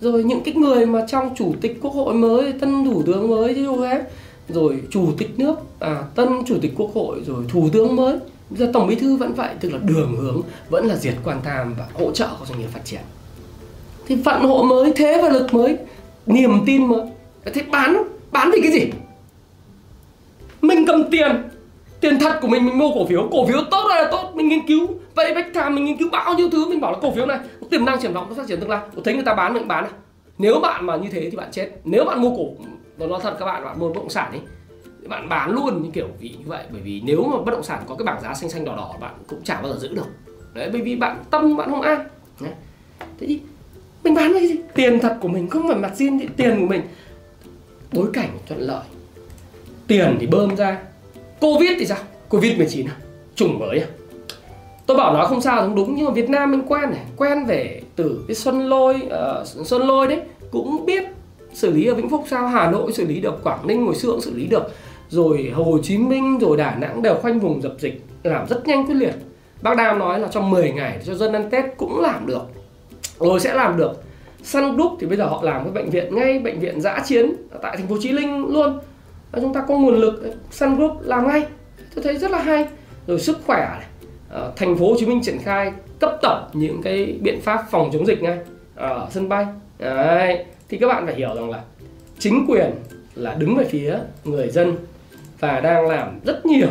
[0.00, 3.54] Rồi những cái người mà trong chủ tịch quốc hội mới tân thủ tướng mới
[3.54, 4.02] thí dụ thế.
[4.48, 8.18] Rồi chủ tịch nước à, tân chủ tịch quốc hội rồi thủ tướng mới.
[8.50, 11.40] Bây giờ tổng bí thư vẫn vậy tức là đường hướng vẫn là diệt quan
[11.44, 13.00] tham và hỗ trợ các doanh nghiệp phát triển.
[14.06, 15.76] Thì vận hộ mới thế và lực mới
[16.26, 17.02] niềm tin mới.
[17.54, 18.90] Thế bán bán vì cái gì?
[20.60, 21.48] Mình cầm tiền.
[22.00, 23.28] Tiền thật của mình mình mua cổ phiếu.
[23.30, 24.88] Cổ phiếu tốt hay là tốt, mình nghiên cứu.
[25.14, 27.38] Vậy bách tham, mình nghiên cứu bao nhiêu thứ, mình bảo là cổ phiếu này
[27.60, 28.80] có tiềm năng triển vọng nó phát triển tương lai.
[28.94, 29.90] Tôi thấy người ta bán, mình bán à.
[30.38, 31.70] Nếu bạn mà như thế thì bạn chết.
[31.84, 32.64] Nếu bạn mua cổ
[32.98, 34.40] tôi nói thật các bạn bạn mua bất động sản ấy,
[35.08, 36.64] bạn bán luôn như kiểu vì như vậy.
[36.72, 38.94] Bởi vì nếu mà bất động sản có cái bảng giá xanh xanh đỏ đỏ,
[39.00, 40.06] bạn cũng chả bao giờ giữ được.
[40.54, 42.08] Đấy, bởi vì bạn tâm, bạn không an.
[43.20, 43.40] Thế thì
[44.04, 44.56] mình bán cái gì?
[44.74, 46.82] Tiền thật của mình, không phải mặt riêng tiền của mình.
[47.92, 48.84] Bối cảnh thuận lợi
[49.90, 50.78] tiền thì bơm ra.
[51.40, 51.98] Covid thì sao?
[52.28, 52.96] Covid 19 à?
[53.34, 53.86] Chủng mới à?
[54.86, 57.44] Tôi bảo nói không sao không đúng nhưng mà việt nam mình quen này quen
[57.46, 60.20] về từ cái xuân lôi uh, xuân lôi đấy
[60.50, 61.04] cũng biết
[61.52, 64.18] xử lý ở vĩnh phúc sao hà nội xử lý được quảng ninh ngồi xưa
[64.20, 64.70] xử lý được
[65.08, 68.86] rồi hồ chí minh rồi đà nẵng đều khoanh vùng dập dịch làm rất nhanh
[68.86, 69.14] quyết liệt.
[69.62, 72.42] Bác đam nói là trong 10 ngày cho dân ăn tết cũng làm được.
[73.18, 74.02] Rồi sẽ làm được.
[74.42, 77.32] Sun Group thì bây giờ họ làm cái bệnh viện ngay bệnh viện giã chiến
[77.62, 78.78] tại thành phố Chí Linh luôn
[79.32, 81.46] và chúng ta có nguồn lực ờ, Sun Group làm ngay.
[81.94, 82.68] Tôi thấy rất là hay.
[83.06, 83.86] Rồi sức khỏe này.
[84.30, 87.90] À, thành phố Hồ Chí Minh triển khai cấp tổng những cái biện pháp phòng
[87.92, 88.38] chống dịch ngay
[88.74, 89.46] ở sân bay.
[89.78, 90.44] Đấy.
[90.68, 91.62] thì các bạn phải hiểu rằng là
[92.18, 92.70] chính quyền
[93.14, 94.76] là đứng về phía người dân
[95.40, 96.68] và đang làm rất nhiều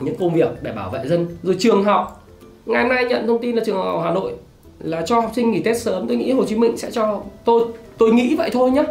[0.00, 1.26] những công việc để bảo vệ dân.
[1.42, 2.26] Rồi trường học
[2.66, 4.32] ngày nay nhận thông tin là trường học Hà Nội
[4.78, 6.08] là cho học sinh nghỉ Tết sớm.
[6.08, 7.64] Tôi nghĩ Hồ Chí Minh sẽ cho tôi
[7.98, 8.84] tôi nghĩ vậy thôi nhé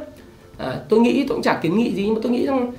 [0.59, 2.71] à, tôi nghĩ tôi cũng chả kiến nghị gì nhưng mà tôi nghĩ rằng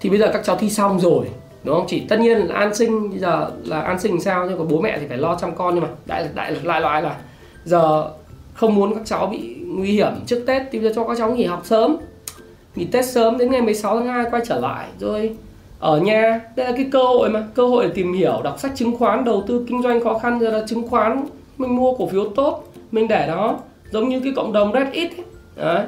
[0.00, 1.26] thì bây giờ các cháu thi xong rồi
[1.64, 4.58] đúng không chỉ tất nhiên là an sinh bây giờ là an sinh sao nhưng
[4.58, 7.16] mà bố mẹ thì phải lo chăm con nhưng mà đại đại lại loại là
[7.64, 8.10] giờ
[8.54, 11.34] không muốn các cháu bị nguy hiểm trước Tết thì bây giờ cho các cháu
[11.34, 11.96] nghỉ học sớm
[12.74, 15.36] nghỉ Tết sớm đến ngày 16 tháng 2 quay trở lại rồi
[15.78, 18.72] ở nhà đây là cái cơ hội mà cơ hội để tìm hiểu đọc sách
[18.74, 21.24] chứng khoán đầu tư kinh doanh khó khăn rồi là chứng khoán
[21.58, 23.58] mình mua cổ phiếu tốt mình để đó
[23.90, 25.24] giống như cái cộng đồng Reddit ấy.
[25.56, 25.84] Đấy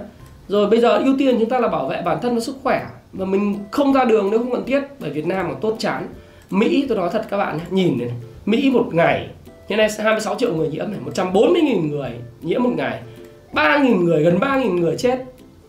[0.49, 2.87] rồi bây giờ ưu tiên chúng ta là bảo vệ bản thân và sức khỏe.
[3.13, 6.09] Và mình không ra đường nếu không cần thiết, bởi Việt Nam còn tốt chán.
[6.51, 8.11] Mỹ, tôi nói thật các bạn nhìn này
[8.47, 9.29] Mỹ một ngày,
[9.69, 12.11] hiện nay 26 triệu người nhiễm này 140.000 người
[12.43, 13.01] nhiễm một ngày
[13.53, 15.19] 3.000 người, gần 3.000 người chết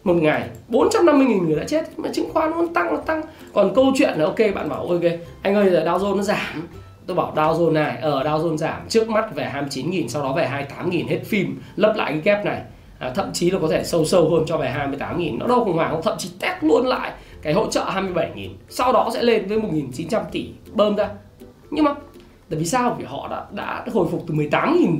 [0.04, 2.00] một ngày 450.000 người đã chết.
[2.00, 3.22] Mà chứng khoán nó tăng nó tăng.
[3.54, 5.02] Còn câu chuyện là, ok, bạn bảo, ok,
[5.42, 6.68] anh ơi, giờ Dow Jones nó giảm.
[7.06, 8.82] Tôi bảo, Dow Jones này ở Dow Jones giảm.
[8.90, 12.62] Trước mắt về 29.000 sau đó về 28.000 hết phim, lấp lại cái kép này
[13.00, 15.74] à, thậm chí là có thể sâu sâu hơn cho về 28.000 nó đâu khủng
[15.74, 19.48] hoảng không thậm chí test luôn lại cái hỗ trợ 27.000 sau đó sẽ lên
[19.48, 21.10] với 1.900 tỷ bơm ra.
[21.72, 21.94] Nhưng mà
[22.50, 22.96] tại vì sao?
[23.00, 24.98] Vì họ đã đã hồi phục từ 18.000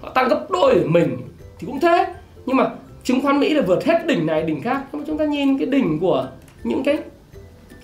[0.00, 1.16] họ tăng gấp đôi của mình
[1.58, 2.14] thì cũng thế.
[2.46, 2.70] Nhưng mà
[3.04, 4.82] chứng khoán Mỹ là vượt hết đỉnh này đỉnh khác.
[4.92, 6.28] Nhưng mà chúng ta nhìn cái đỉnh của
[6.64, 6.98] những cái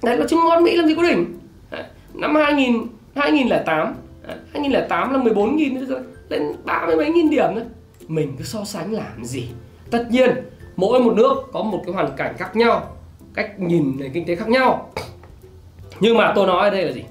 [0.02, 1.38] đấy là chứng khoán Mỹ làm gì có đỉnh?
[2.14, 3.94] Năm 2000 2008
[4.52, 7.62] 2008 là 14.000 lên 30 mấy nghìn điểm thôi
[8.08, 9.48] mình cứ so sánh làm gì.
[9.90, 10.30] Tất nhiên,
[10.76, 12.96] mỗi một nước có một cái hoàn cảnh khác nhau,
[13.34, 14.90] cách nhìn nền kinh tế khác nhau.
[16.00, 17.04] Nhưng mà tôi nói ở đây là gì?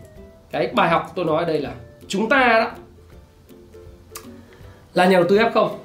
[0.52, 1.74] Cái bài học tôi nói ở đây là
[2.08, 2.72] chúng ta đó,
[4.94, 5.80] là nhà đầu tư f không?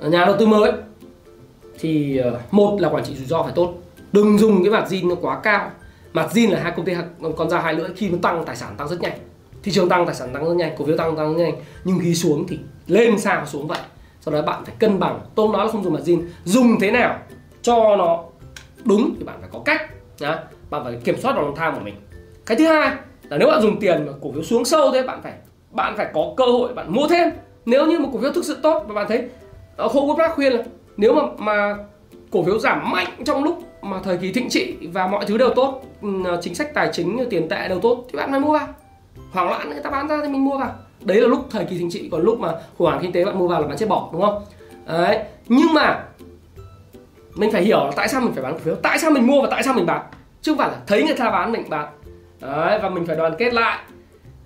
[0.00, 0.72] Nhà đầu tư mới.
[1.78, 3.74] Thì ờ, một là quản trị rủi ro phải tốt.
[4.12, 5.70] Đừng dùng cái mặt zin nó quá cao.
[6.12, 6.92] Mặt zin là hai công ty
[7.36, 7.88] con dao hai lưỡi.
[7.96, 9.18] Khi nó tăng, tài sản tăng rất nhanh.
[9.62, 10.74] Thị trường tăng, tài sản tăng rất nhanh.
[10.78, 11.54] Cổ phiếu tăng tăng rất nhanh.
[11.84, 13.78] Nhưng khi xuống thì lên sao xuống vậy?
[14.24, 16.00] Sau đó bạn phải cân bằng tôi nói là không dùng mặt
[16.44, 17.18] dùng thế nào
[17.62, 18.24] cho nó
[18.84, 19.82] đúng thì bạn phải có cách,
[20.18, 20.38] nhá.
[20.70, 21.94] Bạn phải kiểm soát được lòng tham của mình.
[22.46, 22.90] Cái thứ hai
[23.28, 25.32] là nếu bạn dùng tiền mà cổ phiếu xuống sâu thế, bạn phải
[25.70, 27.30] bạn phải có cơ hội bạn mua thêm.
[27.66, 29.18] Nếu như một cổ phiếu thực sự tốt và bạn thấy
[29.76, 30.62] ờ, ở khu quốc khuyên là
[30.96, 31.76] nếu mà mà
[32.30, 35.50] cổ phiếu giảm mạnh trong lúc mà thời kỳ thịnh trị và mọi thứ đều
[35.54, 35.82] tốt
[36.24, 38.68] ờ, chính sách tài chính, tiền tệ đều tốt thì bạn phải mua vào.
[39.32, 41.78] Hoảng loạn người ta bán ra thì mình mua vào đấy là lúc thời kỳ
[41.78, 43.88] thịnh trị còn lúc mà khủng hoảng kinh tế bạn mua vào là bạn chết
[43.88, 44.42] bỏ đúng không?
[44.86, 46.04] Đấy nhưng mà
[47.34, 49.42] mình phải hiểu là tại sao mình phải bán cổ phiếu tại sao mình mua
[49.42, 50.02] và tại sao mình bán?
[50.42, 51.88] Chứ không phải là thấy người ta bán mình bán.
[52.40, 53.78] Đấy, và mình phải đoàn kết lại.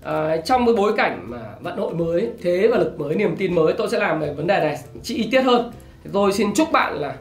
[0.02, 3.54] À, trong cái bối cảnh mà vận hội mới thế và lực mới niềm tin
[3.54, 5.72] mới tôi sẽ làm về vấn đề này chi tiết hơn.
[6.12, 7.14] Tôi xin chúc bạn là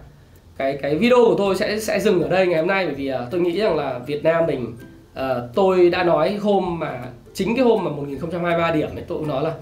[0.57, 3.11] cái cái video của tôi sẽ sẽ dừng ở đây ngày hôm nay bởi vì
[3.13, 4.75] uh, tôi nghĩ rằng là Việt Nam mình
[5.18, 5.22] uh,
[5.55, 6.99] tôi đã nói hôm mà
[7.34, 9.53] chính cái hôm mà 1023 điểm ấy tôi cũng nói là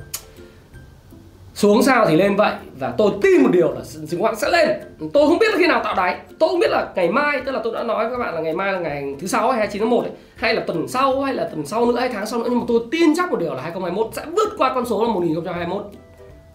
[1.54, 2.54] xuống sao thì lên vậy?
[2.80, 4.70] Và tôi tin một điều là chứng khoán sẽ lên.
[5.14, 6.18] Tôi không biết là khi nào tạo đáy.
[6.40, 8.42] Tôi không biết là ngày mai tức là tôi đã nói với các bạn là
[8.42, 11.22] ngày mai là ngày thứ sáu hay 29 tháng 1 ấy, hay là tuần sau
[11.22, 12.46] hay là tuần sau nữa hay tháng sau nữa.
[12.50, 15.14] Nhưng mà tôi tin chắc một điều là 2021 sẽ vượt qua con số là
[15.14, 15.86] 1021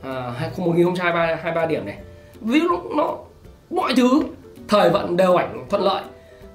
[0.02, 1.96] à, 1023 điểm này.
[2.40, 3.16] Vì nó, nó
[3.70, 4.20] mọi thứ
[4.68, 6.02] thời vận đều ảnh thuận lợi.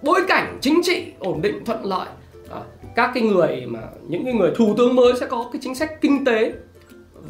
[0.01, 2.07] Bối cảnh chính trị ổn định thuận lợi
[2.95, 6.01] các cái người mà những cái người thủ tướng mới sẽ có cái chính sách
[6.01, 6.53] kinh tế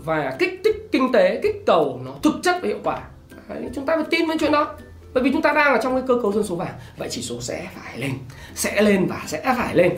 [0.05, 3.01] và kích thích kinh tế kích cầu nó thực chất và hiệu quả.
[3.49, 4.75] Đấy, chúng ta phải tin với chuyện đó.
[5.13, 7.21] Bởi vì chúng ta đang ở trong cái cơ cấu dân số vàng vậy chỉ
[7.21, 8.11] số sẽ phải lên
[8.55, 9.91] sẽ lên và sẽ phải lên.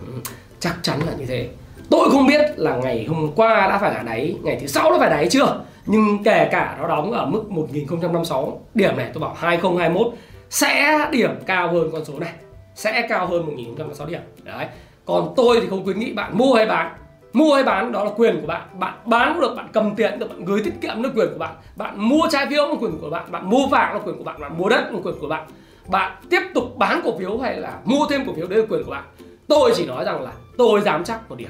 [0.00, 0.12] Ừ,
[0.60, 1.48] chắc chắn là như thế.
[1.90, 4.98] Tôi không biết là ngày hôm qua đã phải là đáy ngày thứ sáu đã
[4.98, 5.64] phải đáy chưa?
[5.86, 10.12] Nhưng kể cả nó đóng ở mức 1056 điểm này tôi bảo 2021
[10.50, 12.32] sẽ điểm cao hơn con số này
[12.74, 14.20] sẽ cao hơn 1056 điểm.
[14.42, 14.66] Đấy
[15.06, 16.96] còn tôi thì không khuyến nghị bạn mua hay bán.
[17.32, 18.68] Mua hay bán, đó là quyền của bạn.
[18.78, 21.38] Bạn bán cũng được, bạn cầm tiền được, bạn gửi tiết kiệm là quyền của
[21.38, 21.54] bạn.
[21.76, 24.40] Bạn mua trái phiếu là quyền của bạn bạn mua vàng là quyền của bạn
[24.40, 25.46] bạn mua đất là quyền của bạn.
[25.88, 28.84] Bạn tiếp tục bán cổ phiếu hay là mua thêm cổ phiếu, đấy là quyền
[28.84, 29.04] của bạn.
[29.48, 31.48] Tôi chỉ nói rằng là tôi dám chắc một điều.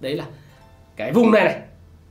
[0.00, 0.24] Đấy là
[0.96, 1.60] cái vùng này này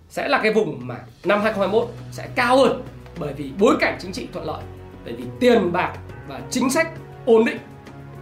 [0.09, 2.83] sẽ là cái vùng mà năm 2021 sẽ cao hơn
[3.19, 4.63] bởi vì bối cảnh chính trị thuận lợi,
[5.05, 5.93] bởi vì tiền bạc
[6.27, 6.87] và chính sách
[7.25, 7.57] ổn định,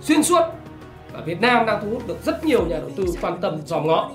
[0.02, 0.44] xuyên suốt
[1.14, 3.88] và Việt Nam đang thu hút được rất nhiều nhà đầu tư quan tâm, dòm
[3.88, 4.12] ngó.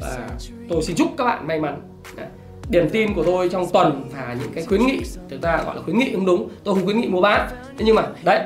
[0.00, 0.28] Và
[0.68, 1.80] tôi xin chúc các bạn may mắn.
[2.16, 2.26] Đấy.
[2.68, 5.82] điểm tin của tôi trong tuần và những cái khuyến nghị chúng ta gọi là
[5.82, 7.48] khuyến nghị không đúng, tôi không khuyến nghị mua bán.
[7.78, 8.40] Thế nhưng mà, đấy,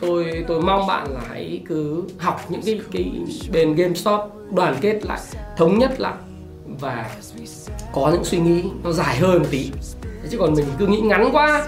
[0.00, 3.12] tôi tôi mong bạn là hãy cứ học những cái cái
[3.52, 4.20] bên GameStop,
[4.50, 5.20] đoàn kết lại,
[5.56, 6.14] thống nhất lại
[6.80, 7.10] và
[7.92, 9.70] có những suy nghĩ nó dài hơn một tí.
[10.30, 11.66] Chứ còn mình cứ nghĩ ngắn quá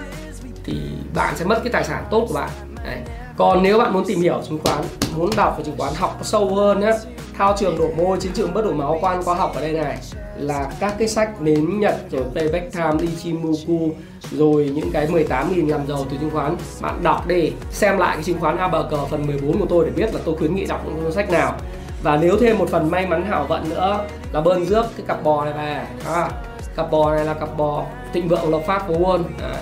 [0.63, 0.73] thì
[1.15, 2.49] bạn sẽ mất cái tài sản tốt của bạn.
[2.85, 2.97] Đấy
[3.37, 4.83] còn nếu bạn muốn tìm hiểu chứng khoán
[5.17, 6.91] muốn đọc về chứng khoán học sâu hơn nhé
[7.37, 9.97] thao trường đổ môi chiến trường bất đổ máu quan khoa học ở đây này
[10.37, 13.89] là các cái sách nến nhật rồi payback time ichimoku
[14.31, 18.23] rồi những cái 18.000 làm giàu từ chứng khoán bạn đọc đi xem lại cái
[18.23, 21.11] chứng khoán ABG phần 14 của tôi để biết là tôi khuyến nghị đọc những
[21.11, 21.55] sách nào.
[22.03, 25.23] Và nếu thêm một phần may mắn hảo vận nữa là bơn rước cái cặp
[25.23, 25.85] bò này về.
[26.13, 26.29] À,
[26.75, 29.55] cặp bò này là cặp bò thịnh vượng lộc phát của Wall à,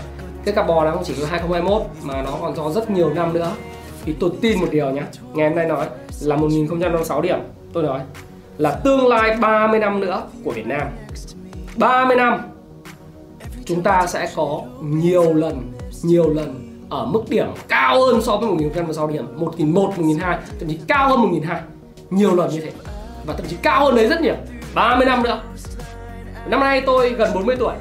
[0.46, 3.52] cái cặp bò không chỉ có 2021 mà nó còn cho rất nhiều năm nữa.
[4.06, 5.86] Thì tôi tin một điều nhé ngày hôm nay nói
[6.22, 7.40] là 1056 điểm.
[7.74, 8.00] Tôi nói
[8.58, 10.88] là tương lai 30 năm nữa của Việt Nam.
[11.76, 12.40] 30 năm
[13.66, 15.72] chúng ta sẽ có nhiều lần
[16.04, 19.26] nhiều lần ở mức điểm cao hơn so với 1056 điểm.
[19.36, 21.62] 1001, 1002 thậm chí cao hơn 1002
[22.10, 22.72] nhiều lần như thế.
[23.26, 24.36] Và thậm chí cao hơn đấy rất nhiều.
[24.76, 25.42] 30 năm nữa.
[26.48, 27.74] Năm nay tôi gần 40 tuổi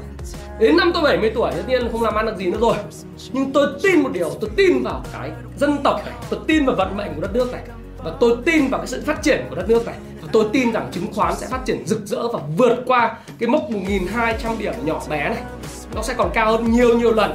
[0.61, 2.76] đến năm tôi 70 tuổi, tất nhiên không làm ăn được gì nữa rồi.
[3.32, 6.76] Nhưng tôi tin một điều, tôi tin vào cái dân tộc này, tôi tin vào
[6.76, 7.62] vận mệnh của đất nước này.
[8.04, 9.94] Và tôi tin vào cái sự phát triển của đất nước này.
[10.22, 13.48] Và tôi tin rằng chứng khoán sẽ phát triển rực rỡ và vượt qua cái
[13.48, 15.42] mốc 1.200 điểm nhỏ bé này.
[15.94, 17.34] Nó sẽ còn cao hơn nhiều nhiều lần.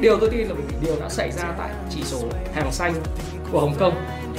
[0.00, 2.18] Điều tôi tin là vì điều đã xảy ra tại chỉ số
[2.54, 2.94] hàng xanh
[3.52, 3.94] của Hồng Kông.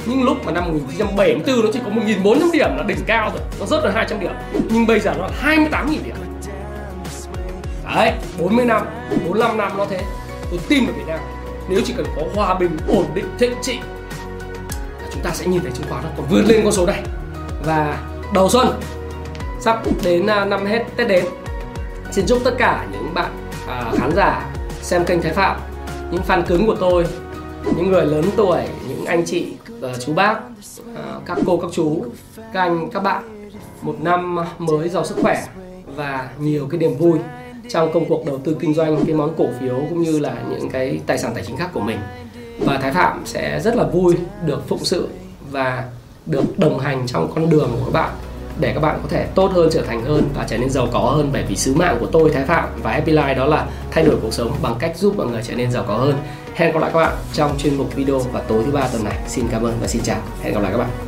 [0.06, 3.42] Nhưng lúc mà năm 1974 nó chỉ có 1.400 điểm là đỉnh cao rồi.
[3.60, 4.32] Nó rớt là 200 điểm.
[4.70, 6.16] Nhưng bây giờ nó là 28.000 điểm
[7.94, 10.00] đấy 40 năm 45 năm nó thế.
[10.50, 11.20] Tôi tin vào Việt Nam.
[11.68, 13.78] Nếu chỉ cần có hòa bình ổn định thịnh trị
[15.12, 17.02] chúng ta sẽ nhìn thấy chứng khoán nó còn vươn lên con số này.
[17.64, 17.98] Và
[18.34, 18.80] đầu xuân
[19.60, 21.24] sắp đến à, năm hết Tết đến.
[22.12, 23.32] Xin chúc tất cả những bạn
[23.68, 24.46] à, khán giả
[24.82, 25.60] xem kênh Thái Phạm
[26.10, 27.06] những fan cứng của tôi
[27.76, 30.34] những người lớn tuổi những anh chị à, chú bác
[30.96, 32.04] à, các cô các chú
[32.52, 33.50] các anh các bạn
[33.82, 35.44] một năm mới giàu sức khỏe
[35.96, 37.18] và nhiều cái niềm vui
[37.68, 40.70] trong công cuộc đầu tư kinh doanh cái món cổ phiếu cũng như là những
[40.70, 41.98] cái tài sản tài chính khác của mình.
[42.58, 44.16] Và Thái Phạm sẽ rất là vui
[44.46, 45.08] được phụng sự
[45.50, 45.84] và
[46.26, 48.10] được đồng hành trong con đường của các bạn
[48.60, 50.98] để các bạn có thể tốt hơn, trở thành hơn và trở nên giàu có
[50.98, 51.30] hơn.
[51.32, 54.16] Bởi vì sứ mạng của tôi, Thái Phạm và Happy Life đó là thay đổi
[54.22, 56.14] cuộc sống bằng cách giúp mọi người trở nên giàu có hơn.
[56.54, 59.18] Hẹn gặp lại các bạn trong chuyên mục video vào tối thứ ba tuần này.
[59.28, 60.18] Xin cảm ơn và xin chào.
[60.42, 61.07] Hẹn gặp lại các bạn.